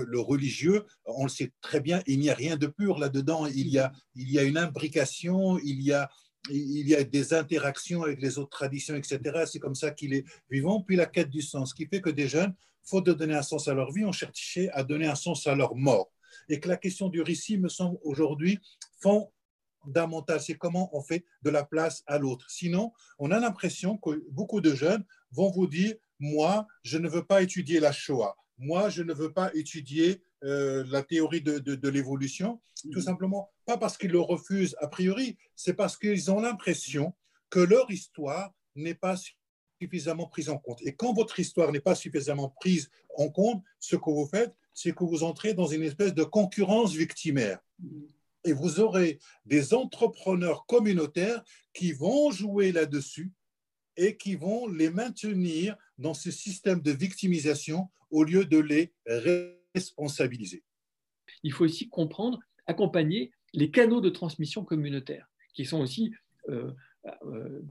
le 0.02 0.20
religieux, 0.20 0.86
on 1.06 1.24
le 1.24 1.30
sait 1.30 1.52
très 1.62 1.80
bien, 1.80 2.04
il 2.06 2.20
n'y 2.20 2.30
a 2.30 2.36
rien 2.36 2.58
de 2.58 2.68
pur 2.68 3.00
là-dedans. 3.00 3.48
Il 3.48 3.70
y 3.70 3.80
a, 3.80 3.92
il 4.14 4.30
y 4.30 4.38
a 4.38 4.44
une 4.44 4.58
imbrication, 4.58 5.58
il 5.60 5.82
y 5.82 5.94
a, 5.94 6.10
il 6.52 6.88
y 6.88 6.96
a 6.96 7.04
des 7.04 7.34
interactions 7.34 8.04
avec 8.04 8.22
les 8.22 8.38
autres 8.38 8.52
traditions, 8.52 8.96
etc. 8.96 9.46
C'est 9.52 9.60
comme 9.60 9.76
ça 9.76 9.90
qu'il 9.90 10.14
est 10.14 10.26
vivant. 10.50 10.84
Puis 10.84 10.96
la 10.96 11.08
quête 11.08 11.30
du 11.30 11.42
sens, 11.42 11.74
qui 11.74 11.88
fait 11.88 12.02
que 12.02 12.12
des 12.12 12.28
jeunes, 12.28 12.54
faute 12.84 13.08
de 13.08 13.14
donner 13.14 13.36
un 13.36 13.42
sens 13.42 13.68
à 13.68 13.74
leur 13.74 13.92
vie, 13.92 14.06
ont 14.06 14.12
cherché 14.12 14.70
à 14.72 14.84
donner 14.84 15.08
un 15.08 15.16
sens 15.16 15.48
à 15.48 15.56
leur 15.56 15.76
mort. 15.76 16.12
Et 16.50 16.60
que 16.60 16.68
la 16.68 16.78
question 16.78 17.10
du 17.10 17.22
récit 17.22 17.58
me 17.58 17.70
semble 17.70 17.98
aujourd'hui 18.04 18.60
fondamentale. 19.02 20.42
C'est 20.42 20.56
comment 20.56 20.90
on 20.96 21.02
fait 21.02 21.26
de 21.44 21.50
la 21.50 21.64
place 21.64 22.04
à 22.08 22.18
l'autre. 22.18 22.50
Sinon, 22.50 22.92
on 23.18 23.32
a 23.32 23.40
l'impression 23.40 23.98
que 23.98 24.24
beaucoup 24.32 24.62
de 24.62 24.74
jeunes 24.74 25.06
vont 25.32 25.52
vous 25.52 25.68
dire, 25.68 25.96
moi, 26.20 26.68
je 26.84 26.98
ne 26.98 27.08
veux 27.08 27.26
pas 27.26 27.42
étudier 27.42 27.80
la 27.80 27.92
Shoah. 27.92 28.36
Moi, 28.58 28.90
je 28.90 29.04
ne 29.04 29.14
veux 29.14 29.32
pas 29.32 29.52
étudier 29.56 30.22
euh, 30.44 30.84
la 30.90 31.04
théorie 31.04 31.42
de, 31.42 31.60
de, 31.60 31.90
l'évolution, 31.90 32.62
tout 32.92 33.00
mhm. 33.00 33.06
simplement 33.06 33.52
pas 33.66 33.78
parce 33.78 33.98
qu'ils 33.98 34.12
le 34.12 34.22
refusent 34.22 34.76
a 34.80 34.88
priori, 34.88 35.38
c'est 35.56 35.74
parce 35.74 35.98
qu'ils 35.98 36.32
ont 36.32 36.40
l'impression 36.40 37.14
que 37.50 37.60
leur 37.60 37.92
histoire 37.92 38.54
n'est 38.76 38.96
pas 38.96 39.16
suffisamment 39.82 40.28
prise 40.28 40.50
en 40.50 40.58
compte. 40.58 40.82
Et 40.84 40.96
quand 40.96 41.14
votre 41.14 41.40
histoire 41.40 41.72
n'est 41.72 41.82
pas 41.82 41.96
suffisamment 41.96 42.50
prise 42.50 42.90
en 43.18 43.30
compte, 43.30 43.64
ce 43.80 43.96
que 43.96 44.10
vous 44.10 44.28
faites, 44.28 44.54
c'est 44.74 44.94
que 44.94 45.04
vous 45.04 45.24
entrez 45.24 45.54
dans 45.54 45.68
une 45.68 45.84
espèce 45.84 46.14
de 46.14 46.24
concurrence 46.24 46.94
victimaire. 46.94 47.60
Et 48.46 48.54
vous 48.54 48.80
aurez 48.80 49.20
des 49.46 49.74
entrepreneurs 49.74 50.66
communautaires 50.66 51.44
qui 51.74 51.92
vont 51.92 52.32
jouer 52.32 52.72
là-dessus 52.72 53.34
et 53.98 54.16
qui 54.16 54.36
vont 54.36 54.68
les 54.68 54.90
maintenir 54.90 55.76
dans 55.98 56.14
ce 56.14 56.32
système 56.32 56.82
de 56.82 56.92
victimisation 56.92 57.90
au 58.12 58.24
lieu 58.24 58.46
de 58.46 58.58
les 58.58 58.94
responsabiliser. 59.06 60.64
Il 61.44 61.52
faut 61.52 61.66
aussi 61.66 61.90
comprendre, 61.90 62.40
accompagner 62.66 63.32
les 63.54 63.72
canaux 63.72 64.02
de 64.02 64.10
transmission 64.10 64.64
communautaire, 64.64 65.30
qui 65.54 65.66
sont 65.66 65.82
aussi, 65.82 66.14
euh, 66.48 66.72
euh, 67.24 67.62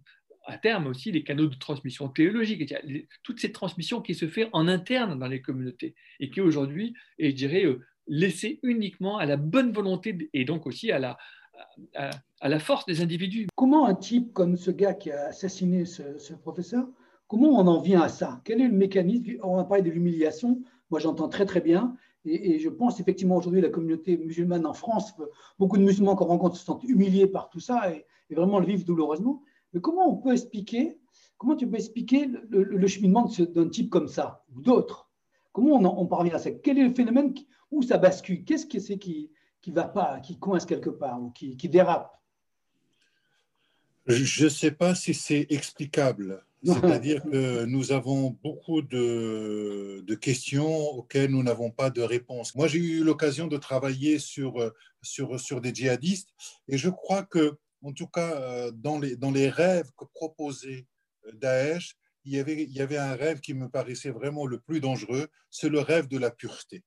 à 0.49 0.57
terme 0.57 0.87
aussi, 0.87 1.13
les 1.13 1.23
canaux 1.23 1.47
de 1.47 1.55
transmission 1.55 2.09
théologique. 2.09 2.75
Toute 3.23 3.41
cette 3.41 3.53
transmission 3.53 4.01
qui 4.01 4.15
se 4.15 4.27
fait 4.27 4.49
en 4.53 4.67
interne 4.67 5.19
dans 5.19 5.29
les 5.29 5.43
communautés 5.43 5.95
et 6.21 6.31
qui 6.31 6.41
aujourd'hui 6.41 6.95
est, 7.19 7.31
je 7.31 7.37
dirais, 7.37 7.65
euh, 7.65 7.81
laissée 8.07 8.59
uniquement 8.63 9.19
à 9.19 9.27
la 9.27 9.37
bonne 9.37 9.73
volonté 9.73 10.31
et 10.33 10.45
donc 10.45 10.67
aussi 10.67 10.91
à 10.91 10.99
la, 10.99 12.59
force 12.59 12.87
des 12.87 13.03
individus. 13.03 13.47
Comment 13.55 13.87
un 13.87 13.95
type 13.95 14.33
comme 14.33 14.57
ce 14.57 14.71
gars 14.71 14.95
qui 14.95 15.11
a 15.11 15.27
assassiné 15.27 15.85
ce, 15.85 16.33
professeur, 16.35 16.89
comment 17.27 17.51
on 17.61 17.67
en 17.67 17.81
vient 17.81 18.01
à 18.01 18.09
ça? 18.09 18.41
Quel 18.45 18.63
est 18.63 18.69
le 18.69 18.75
mécanisme? 18.75 19.39
On 19.43 19.57
va 19.57 19.65
parler 19.65 19.83
de 19.83 19.91
l'humiliation. 19.91 20.63
Moi, 20.91 21.01
j'entends 21.01 21.29
très 21.29 21.45
très 21.45 21.61
bien. 21.61 21.95
Et, 22.25 22.59
je 22.59 22.71
pense 22.71 23.01
effectivement 23.01 23.37
aujourd'hui 23.37 23.61
la 23.61 23.69
communauté 23.69 24.17
musulmane 24.17 24.67
en 24.67 24.73
France, 24.73 25.13
beaucoup 25.59 25.77
de 25.77 25.83
musulmans 25.83 26.17
qu'on 26.17 26.25
rencontre 26.25 26.57
se 26.57 26.65
sentent 26.65 26.85
humiliés 26.85 27.27
par 27.27 27.51
tout 27.51 27.61
ça 27.61 27.93
et, 27.93 28.07
vraiment 28.31 28.59
le 28.59 28.67
vivent 28.67 28.85
douloureusement. 28.85 29.43
Mais 29.73 29.81
comment 29.81 30.11
on 30.11 30.17
peut 30.17 30.33
expliquer, 30.33 30.99
comment 31.37 31.57
tu 31.57 31.69
peux 31.69 31.77
expliquer 31.77 32.29
le, 32.49 32.87
cheminement 32.87 33.31
d'un 33.39 33.69
type 33.69 33.91
comme 33.91 34.09
ça 34.09 34.45
ou 34.55 34.63
d'autres? 34.63 35.11
Comment 35.53 35.77
on, 35.77 35.85
on, 35.85 36.07
parvient 36.07 36.35
à 36.35 36.39
ça? 36.39 36.51
Quel 36.51 36.79
est 36.79 36.89
le 36.89 36.95
phénomène 36.95 37.35
où 37.71 37.83
ça 37.83 37.99
bascule? 37.99 38.45
Qu'est-ce 38.45 38.67
que 38.67 38.79
c'est 38.79 38.99
qui, 38.99 39.31
qui 39.61 39.71
va 39.71 39.85
pas, 39.85 40.21
qui 40.21 40.39
coince 40.39 40.65
quelque 40.65 40.91
part 40.91 41.21
ou 41.23 41.31
qui, 41.31 41.57
qui 41.57 41.69
dérape? 41.69 42.19
Je 44.07 44.45
ne 44.45 44.49
sais 44.49 44.71
pas 44.71 44.95
si 44.95 45.13
c'est 45.13 45.47
explicable. 45.51 46.45
C'est-à-dire 46.65 47.23
que 47.23 47.67
nous 47.67 47.93
avons 47.93 48.37
beaucoup 48.43 48.83
de, 48.83 50.03
de, 50.05 50.15
questions 50.17 50.89
auxquelles 50.91 51.31
nous 51.31 51.45
n'avons 51.45 51.71
pas 51.71 51.89
de 51.89 52.01
réponse. 52.01 52.57
Moi, 52.57 52.67
j'ai 52.67 52.79
eu 52.79 53.05
l'occasion 53.05 53.47
de 53.47 53.57
travailler 53.57 54.19
sur, 54.19 54.73
sur, 55.01 55.39
sur 55.39 55.61
des 55.61 55.73
djihadistes 55.73 56.31
et 56.67 56.77
je 56.77 56.91
crois 56.91 57.23
que, 57.23 57.59
en 57.83 57.93
tout 57.93 58.09
cas, 58.09 58.71
dans 58.73 58.99
les, 58.99 59.17
dans 59.17 59.31
les 59.31 59.49
rêves 59.49 59.91
que 59.97 60.05
proposait 60.05 60.87
Daesh, 61.35 61.97
il 62.25 62.33
y, 62.33 62.39
avait, 62.39 62.63
il 62.63 62.73
y 62.73 62.81
avait 62.81 62.99
un 62.99 63.15
rêve 63.15 63.41
qui 63.41 63.55
me 63.55 63.69
paraissait 63.69 64.11
vraiment 64.11 64.47
le 64.47 64.61
plus 64.61 64.81
dangereux, 64.81 65.29
c'est 65.51 65.69
le 65.69 65.81
rêve 65.81 66.09
de 66.09 66.19
la 66.19 66.31
pureté. 66.31 66.85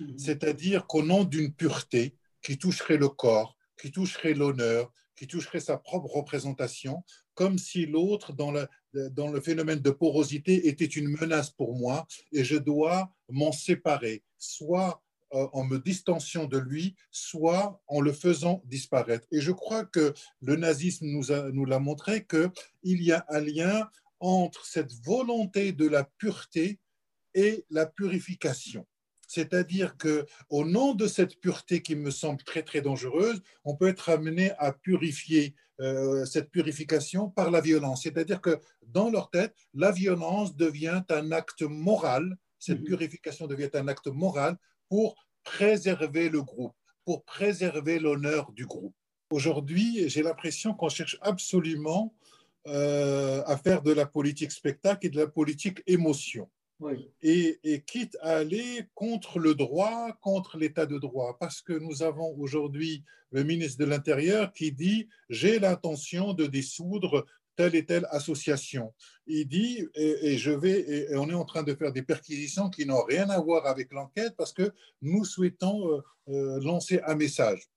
Mhm. 0.00 0.18
C'est-à-dire 0.18 0.86
qu'au 0.86 1.02
nom 1.02 1.24
d'une 1.24 1.52
pureté 1.52 2.16
qui 2.42 2.58
toucherait 2.58 2.96
le 2.96 3.08
corps, 3.08 3.56
qui 3.80 3.92
toucherait 3.92 4.34
l'honneur, 4.34 4.92
qui 5.14 5.26
toucherait 5.26 5.60
sa 5.60 5.78
propre 5.78 6.08
représentation, 6.08 7.02
comme 7.34 7.58
si 7.58 7.86
l'autre, 7.86 8.32
dans 8.32 8.50
le, 8.50 8.68
dans 9.10 9.28
le 9.28 9.40
phénomène 9.40 9.80
de 9.80 9.90
porosité, 9.90 10.68
était 10.68 10.84
une 10.84 11.08
menace 11.08 11.50
pour 11.50 11.76
moi 11.76 12.06
et 12.32 12.44
je 12.44 12.56
dois 12.56 13.12
m'en 13.28 13.52
séparer, 13.52 14.22
soit 14.38 15.02
euh, 15.02 15.05
en 15.30 15.64
me 15.64 15.78
distanciant 15.78 16.46
de 16.46 16.58
lui, 16.58 16.94
soit 17.10 17.82
en 17.88 18.00
le 18.00 18.12
faisant 18.12 18.62
disparaître. 18.66 19.26
Et 19.32 19.40
je 19.40 19.52
crois 19.52 19.84
que 19.84 20.14
le 20.40 20.56
nazisme 20.56 21.06
nous, 21.06 21.32
a, 21.32 21.50
nous 21.50 21.64
l'a 21.64 21.78
montré 21.78 22.26
qu'il 22.26 23.02
y 23.02 23.12
a 23.12 23.24
un 23.28 23.40
lien 23.40 23.88
entre 24.20 24.64
cette 24.64 24.92
volonté 25.04 25.72
de 25.72 25.88
la 25.88 26.04
pureté 26.04 26.80
et 27.34 27.64
la 27.70 27.86
purification. 27.86 28.86
C'est-à-dire 29.28 29.96
que, 29.96 30.24
au 30.48 30.64
nom 30.64 30.94
de 30.94 31.06
cette 31.06 31.40
pureté 31.40 31.82
qui 31.82 31.96
me 31.96 32.10
semble 32.10 32.42
très 32.44 32.62
très 32.62 32.80
dangereuse, 32.80 33.42
on 33.64 33.76
peut 33.76 33.88
être 33.88 34.08
amené 34.08 34.52
à 34.58 34.72
purifier 34.72 35.54
euh, 35.80 36.24
cette 36.24 36.50
purification 36.50 37.28
par 37.28 37.50
la 37.50 37.60
violence. 37.60 38.04
C'est-à-dire 38.04 38.40
que 38.40 38.60
dans 38.86 39.10
leur 39.10 39.30
tête, 39.30 39.54
la 39.74 39.90
violence 39.90 40.56
devient 40.56 41.02
un 41.10 41.32
acte 41.32 41.62
moral. 41.62 42.38
Cette 42.58 42.80
mhm. 42.80 42.86
purification 42.86 43.46
devient 43.46 43.70
un 43.74 43.88
acte 43.88 44.06
moral 44.06 44.56
pour 44.88 45.16
préserver 45.44 46.28
le 46.28 46.42
groupe, 46.42 46.74
pour 47.04 47.24
préserver 47.24 47.98
l'honneur 47.98 48.52
du 48.52 48.66
groupe. 48.66 48.94
Aujourd'hui, 49.30 50.08
j'ai 50.08 50.22
l'impression 50.22 50.74
qu'on 50.74 50.88
cherche 50.88 51.18
absolument 51.20 52.14
euh, 52.66 53.42
à 53.46 53.56
faire 53.56 53.82
de 53.82 53.92
la 53.92 54.06
politique 54.06 54.52
spectacle 54.52 55.06
et 55.06 55.10
de 55.10 55.18
la 55.18 55.26
politique 55.26 55.82
émotion. 55.86 56.48
Et, 57.22 57.82
quitte 57.86 58.18
à 58.20 58.36
aller 58.36 58.86
contre 58.94 59.38
le 59.38 59.54
droit, 59.54 60.12
contre 60.20 60.58
l'état 60.58 60.84
de 60.84 60.98
droit, 60.98 61.36
parce 61.38 61.62
que 61.62 61.72
nous 61.72 62.02
avons 62.02 62.36
aujourd'hui 62.38 63.02
le 63.30 63.44
ministre 63.44 63.78
de 63.78 63.88
l'Intérieur 63.88 64.52
qui 64.52 64.72
dit 64.72 65.08
j'ai 65.30 65.58
l'intention 65.58 66.34
de 66.34 66.46
dissoudre 66.46 67.24
telle 67.56 67.74
et 67.74 67.84
telle 67.84 68.06
association. 68.10 68.94
Il 69.26 69.48
dit, 69.48 69.86
et, 69.94 70.38
je 70.38 70.50
vais, 70.50 70.80
et, 70.80 71.16
on 71.16 71.28
est 71.28 71.34
en 71.34 71.44
train 71.44 71.62
de 71.62 71.74
faire 71.74 71.92
des 71.92 72.02
perquisitions 72.02 72.70
qui 72.70 72.86
n'ont 72.86 73.02
rien 73.02 73.28
à 73.30 73.40
voir 73.40 73.66
avec 73.66 73.92
l'enquête 73.92 74.34
parce 74.36 74.52
que 74.52 74.72
nous 75.02 75.24
souhaitons 75.24 75.90
euh, 75.90 76.00
euh, 76.28 76.60
lancer 76.60 77.00
un 77.06 77.14
message. 77.14 77.68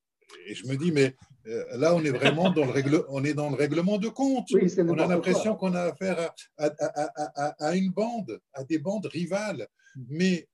Et 0.46 0.54
je 0.54 0.68
me 0.68 0.76
dis, 0.76 0.92
mais 0.92 1.15
euh, 1.48 1.63
là, 1.78 1.96
on 1.96 2.04
est 2.04 2.12
vraiment 2.12 2.52
dans 2.52 2.65
le, 2.65 3.06
on 3.10 3.24
est 3.24 3.34
dans 3.34 3.50
le 3.50 3.56
règlement 3.56 3.98
de 3.98 4.10
compte. 4.10 4.48
on 4.52 5.00
a 5.00 5.08
l'impression 5.08 5.56
qu'on 5.56 5.74
a 5.74 5.82
affaire 5.82 6.32
à, 6.58 7.76
une 7.76 7.92
bande, 7.92 8.39
à 8.54 8.63
des 8.63 8.78
bandes 8.78 9.08
rivales. 9.08 9.68
Mm. 9.96 10.06
Mais 10.10 10.48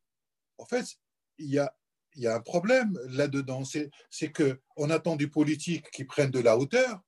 en 0.57 0.65
fait, 0.65 0.85
il 1.37 1.49
y 1.49 1.59
a, 1.59 1.75
y 2.15 2.27
a 2.27 2.35
un 2.35 2.39
problème 2.39 2.97
là-dedans. 3.09 3.63
C'est 3.65 4.31
qu'on 4.31 4.89
attend 4.89 5.15
du 5.15 5.29
politique 5.29 5.89
qui 5.91 6.05
prenne 6.05 6.31
de 6.31 6.39
la 6.39 6.57
hauteur, 6.57 7.01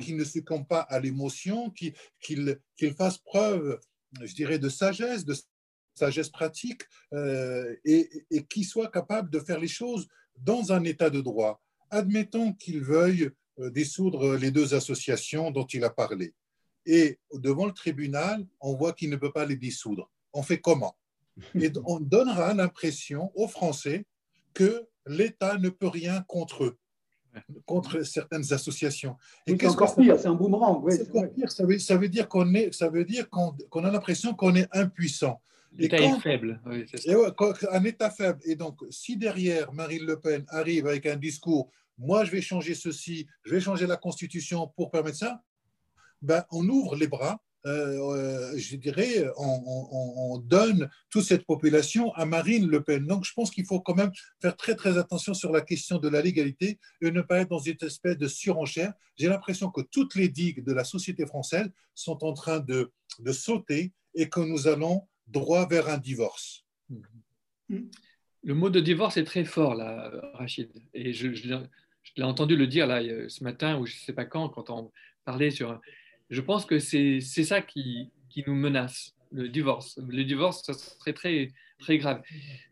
qui 0.00 0.14
ne 0.14 0.24
succombe 0.24 0.66
pas 0.66 0.80
à 0.80 1.00
l'émotion, 1.00 1.70
qu'il 1.70 2.94
fasse 2.96 3.18
preuve, 3.18 3.78
je 4.22 4.34
dirais, 4.34 4.58
de 4.58 4.68
sagesse, 4.68 5.24
de 5.24 5.34
sagesse 5.94 6.30
pratique, 6.30 6.82
euh, 7.12 7.74
et, 7.84 8.26
et 8.30 8.44
qui 8.44 8.64
soit 8.64 8.90
capable 8.90 9.30
de 9.30 9.40
faire 9.40 9.60
les 9.60 9.68
choses 9.68 10.08
dans 10.36 10.72
un 10.72 10.84
état 10.84 11.10
de 11.10 11.20
droit 11.20 11.60
admettons 11.94 12.52
qu'il 12.52 12.82
veuille 12.82 13.30
euh, 13.60 13.70
dissoudre 13.70 14.36
les 14.36 14.50
deux 14.50 14.74
associations 14.74 15.50
dont 15.50 15.66
il 15.66 15.84
a 15.84 15.90
parlé. 15.90 16.34
Et 16.86 17.18
devant 17.32 17.66
le 17.66 17.72
tribunal, 17.72 18.44
on 18.60 18.74
voit 18.74 18.92
qu'il 18.92 19.10
ne 19.10 19.16
peut 19.16 19.32
pas 19.32 19.46
les 19.46 19.56
dissoudre. 19.56 20.10
On 20.32 20.42
fait 20.42 20.60
comment? 20.60 20.96
Et 21.60 21.72
on 21.84 22.00
donnera 22.00 22.52
l'impression 22.52 23.30
aux 23.34 23.48
Français 23.48 24.06
que 24.52 24.86
l'État 25.06 25.56
ne 25.58 25.68
peut 25.68 25.88
rien 25.88 26.22
contre 26.26 26.64
eux, 26.64 26.78
contre 27.64 28.02
certaines 28.02 28.52
associations. 28.52 29.16
Et 29.46 29.56
c'est 29.58 29.66
encore 29.66 29.94
pire, 29.96 30.18
c'est 30.18 30.28
un 30.28 30.34
boomerang. 30.34 30.84
c'est 30.90 31.08
encore 31.08 31.32
pire, 31.34 31.50
ça 31.50 31.64
veut, 31.66 31.78
ça 31.78 31.96
veut 31.96 32.08
dire 32.08 32.28
qu'on 32.28 32.52
est, 32.54 32.72
ça 32.72 32.88
veut 32.88 33.04
dire 33.04 33.28
qu'on 33.30 33.84
a 33.84 33.90
l'impression 33.90 34.34
qu'on 34.34 34.54
est 34.54 34.68
impuissant. 34.72 35.40
L'État 35.76 35.96
est 35.96 36.20
faible. 36.20 36.60
un 37.72 37.84
État 37.84 38.10
faible. 38.10 38.40
Et 38.44 38.54
donc, 38.54 38.78
si 38.90 39.16
derrière 39.16 39.72
Marine 39.72 40.04
Le 40.04 40.20
Pen 40.20 40.44
arrive 40.48 40.86
avec 40.86 41.06
un 41.06 41.16
discours 41.16 41.70
moi 41.98 42.24
je 42.24 42.30
vais 42.30 42.40
changer 42.40 42.74
ceci, 42.74 43.26
je 43.44 43.54
vais 43.54 43.60
changer 43.60 43.86
la 43.86 43.96
constitution 43.96 44.66
pour 44.76 44.90
permettre 44.90 45.18
ça, 45.18 45.42
ben, 46.22 46.44
on 46.50 46.66
ouvre 46.68 46.96
les 46.96 47.06
bras, 47.06 47.40
euh, 47.66 47.98
euh, 47.98 48.58
je 48.58 48.76
dirais, 48.76 49.26
on, 49.38 50.38
donne 50.38 50.90
toute 51.08 51.24
cette 51.24 51.46
population 51.46 52.12
à 52.12 52.26
Marine 52.26 52.68
Le 52.68 52.82
Pen. 52.82 53.06
Donc 53.06 53.24
je 53.24 53.32
pense 53.32 53.50
qu'il 53.50 53.64
faut 53.64 53.80
quand 53.80 53.94
même 53.94 54.12
faire 54.42 54.56
très 54.56 54.74
très 54.74 54.98
attention 54.98 55.32
sur 55.32 55.50
la 55.50 55.62
question 55.62 55.98
de 55.98 56.08
la 56.08 56.20
légalité 56.20 56.78
et 57.00 57.10
ne 57.10 57.22
pas 57.22 57.40
être 57.40 57.48
dans 57.48 57.58
une 57.58 57.76
espèce 57.80 58.18
de 58.18 58.28
surenchère. 58.28 58.92
J'ai 59.16 59.28
l'impression 59.28 59.70
que 59.70 59.80
toutes 59.80 60.14
les 60.14 60.28
digues 60.28 60.62
de 60.62 60.72
la 60.72 60.84
société 60.84 61.24
française 61.24 61.70
sont 61.94 62.22
en 62.24 62.34
train 62.34 62.60
de, 62.60 62.90
sauter 63.32 63.92
et 64.14 64.28
que 64.28 64.40
nous 64.40 64.68
allons 64.68 65.06
droit 65.26 65.66
vers 65.66 65.88
un 65.88 65.98
divorce. 65.98 66.64
Le 67.68 68.54
mot 68.54 68.68
de 68.68 68.80
divorce 68.80 69.16
est 69.16 69.24
très 69.24 69.44
fort, 69.44 69.74
là, 69.74 70.10
Rachid. 70.34 70.70
Et 70.92 71.14
je, 71.14 71.32
je 71.32 71.48
l'ai 72.16 72.24
entendu 72.24 72.56
le 72.56 72.66
dire 72.66 72.86
là, 72.86 73.00
ce 73.28 73.42
matin 73.42 73.78
ou 73.78 73.86
je 73.86 73.94
ne 73.94 74.00
sais 74.00 74.12
pas 74.12 74.26
quand, 74.26 74.50
quand 74.50 74.68
on 74.68 74.92
parlait 75.24 75.50
sur. 75.50 75.80
Je 76.30 76.40
pense 76.40 76.64
que 76.64 76.78
c'est 76.78 77.20
ça 77.20 77.60
qui, 77.60 78.10
qui, 78.30 78.44
nous 78.46 78.54
menace, 78.54 79.14
le 79.32 79.48
divorce. 79.48 79.98
Le 80.08 80.24
divorce, 80.24 80.62
ça 80.64 80.74
serait 80.74 81.12
très, 81.12 81.52
très 81.78 81.98
grave. 81.98 82.22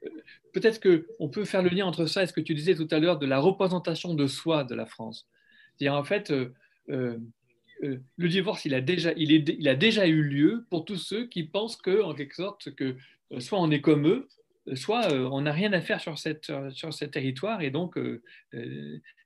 Euh, 0.04 0.08
peut-être 0.52 0.80
qu'on 0.80 1.28
peut 1.28 1.44
faire 1.44 1.62
le 1.62 1.70
lien 1.70 1.86
entre 1.86 2.06
ça 2.06 2.22
et 2.22 2.26
ce 2.26 2.32
que 2.32 2.40
tu 2.40 2.54
disais 2.54 2.74
tout 2.74 2.88
à 2.90 2.98
l'heure 2.98 3.18
de 3.18 3.26
la 3.26 3.38
représentation 3.38 4.14
de 4.14 4.26
soi 4.26 4.64
de 4.64 4.74
la 4.74 4.86
France. 4.86 5.28
C'est-à-dire, 5.76 5.98
en 5.98 6.04
fait, 6.04 6.30
euh, 6.30 6.52
euh, 6.90 7.18
le 8.16 8.28
divorce, 8.28 8.64
il 8.64 8.74
a, 8.74 8.80
déjà, 8.80 9.12
il, 9.16 9.32
est, 9.32 9.48
il 9.58 9.68
a 9.68 9.74
déjà 9.74 10.06
eu 10.06 10.22
lieu 10.22 10.66
pour 10.70 10.84
tous 10.84 10.98
ceux 10.98 11.26
qui 11.26 11.44
pensent 11.44 11.76
que, 11.76 12.02
en 12.02 12.14
quelque 12.14 12.34
sorte, 12.34 12.74
que 12.74 12.96
soit 13.38 13.60
on 13.60 13.70
est 13.70 13.80
comme 13.80 14.06
eux, 14.06 14.28
soit 14.74 15.12
on 15.12 15.40
n'a 15.42 15.52
rien 15.52 15.72
à 15.72 15.80
faire 15.80 16.00
sur, 16.00 16.18
cette, 16.18 16.52
sur 16.70 16.94
ce 16.94 17.04
territoire 17.04 17.62
et 17.62 17.70
donc 17.70 17.98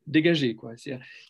dégagé. 0.07 0.55
Quoi. 0.55 0.75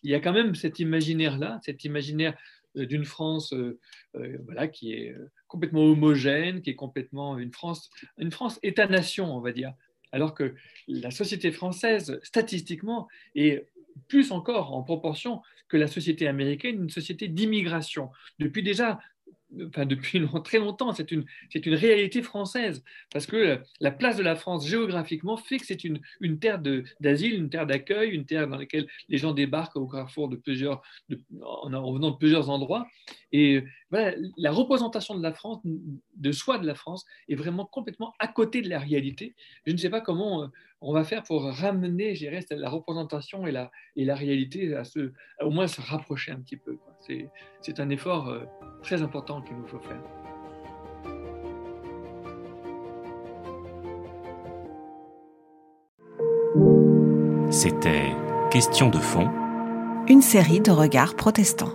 Il 0.02 0.10
y 0.10 0.14
a 0.14 0.20
quand 0.20 0.32
même 0.32 0.54
cet 0.54 0.78
imaginaire-là, 0.78 1.60
cet 1.64 1.84
imaginaire 1.84 2.32
euh, 2.32 2.36
d'une 2.84 3.04
France 3.04 3.52
euh, 3.52 3.78
euh, 4.16 4.38
voilà, 4.44 4.68
qui 4.68 4.92
est 4.92 5.14
complètement 5.48 5.84
homogène, 5.84 6.60
qui 6.60 6.70
est 6.70 6.74
complètement 6.74 7.38
une 7.38 7.52
France, 7.52 7.90
une 8.18 8.30
France 8.30 8.58
État-nation, 8.62 9.34
on 9.34 9.40
va 9.40 9.52
dire. 9.52 9.72
Alors 10.12 10.34
que 10.34 10.54
la 10.86 11.10
société 11.10 11.50
française, 11.50 12.20
statistiquement, 12.22 13.08
est 13.34 13.66
plus 14.08 14.30
encore 14.30 14.74
en 14.74 14.82
proportion 14.82 15.42
que 15.68 15.76
la 15.76 15.88
société 15.88 16.28
américaine, 16.28 16.82
une 16.82 16.90
société 16.90 17.28
d'immigration. 17.28 18.10
Depuis 18.38 18.62
déjà 18.62 19.00
depuis 19.56 20.22
très 20.44 20.58
longtemps, 20.58 20.92
c'est 20.92 21.10
une, 21.10 21.24
réalité 21.66 22.22
française, 22.22 22.82
parce 23.12 23.26
que 23.26 23.58
la 23.80 23.90
place 23.90 24.16
de 24.16 24.22
la 24.22 24.36
France 24.36 24.66
géographiquement 24.66 25.36
fait 25.36 25.58
que 25.58 25.66
c'est 25.66 25.84
une, 25.84 26.00
terre 26.38 26.60
d'asile, 27.00 27.34
une 27.34 27.50
terre 27.50 27.66
d'accueil, 27.66 28.10
une 28.10 28.26
terre 28.26 28.48
dans 28.48 28.56
laquelle 28.56 28.86
les 29.08 29.18
gens 29.18 29.32
débarquent 29.32 29.76
au 29.76 29.86
carrefour 29.86 30.28
de 30.28 30.36
plusieurs, 30.36 30.82
en, 31.42 31.92
venant 31.92 32.10
de 32.10 32.16
plusieurs 32.16 32.50
endroits. 32.50 32.86
Et 33.32 33.62
voilà, 33.90 34.16
la 34.36 34.52
représentation 34.52 35.14
de 35.14 35.22
la 35.22 35.32
France, 35.32 35.60
de 35.64 36.32
soi 36.32 36.58
de 36.58 36.66
la 36.66 36.74
France, 36.74 37.04
est 37.28 37.34
vraiment 37.34 37.66
complètement 37.66 38.14
à 38.18 38.28
côté 38.28 38.62
de 38.62 38.68
la 38.68 38.78
réalité. 38.78 39.34
Je 39.66 39.72
ne 39.72 39.76
sais 39.76 39.90
pas 39.90 40.00
comment 40.00 40.44
euh, 40.44 40.46
on 40.80 40.92
va 40.92 41.04
faire 41.04 41.22
pour 41.22 41.44
ramener, 41.44 42.14
la 42.50 42.68
représentation 42.68 43.46
et 43.46 43.52
la, 43.52 43.70
et 43.96 44.04
la 44.04 44.14
réalité 44.14 44.74
à 44.74 44.84
se, 44.84 45.12
au 45.40 45.50
moins 45.50 45.66
se 45.66 45.80
rapprocher 45.80 46.32
un 46.32 46.40
petit 46.40 46.56
peu. 46.56 46.78
C'est 47.60 47.80
un 47.80 47.90
effort 47.90 48.28
euh, 48.28 48.44
très 48.82 49.02
important 49.02 49.42
qu'il 49.42 49.56
nous 49.56 49.66
faut 49.66 49.80
faire. 49.80 50.02
C'était 57.50 58.12
Question 58.50 58.88
de 58.88 58.98
fond, 58.98 59.28
une 60.08 60.22
série 60.22 60.60
de 60.60 60.70
regards 60.70 61.16
protestants. 61.16 61.72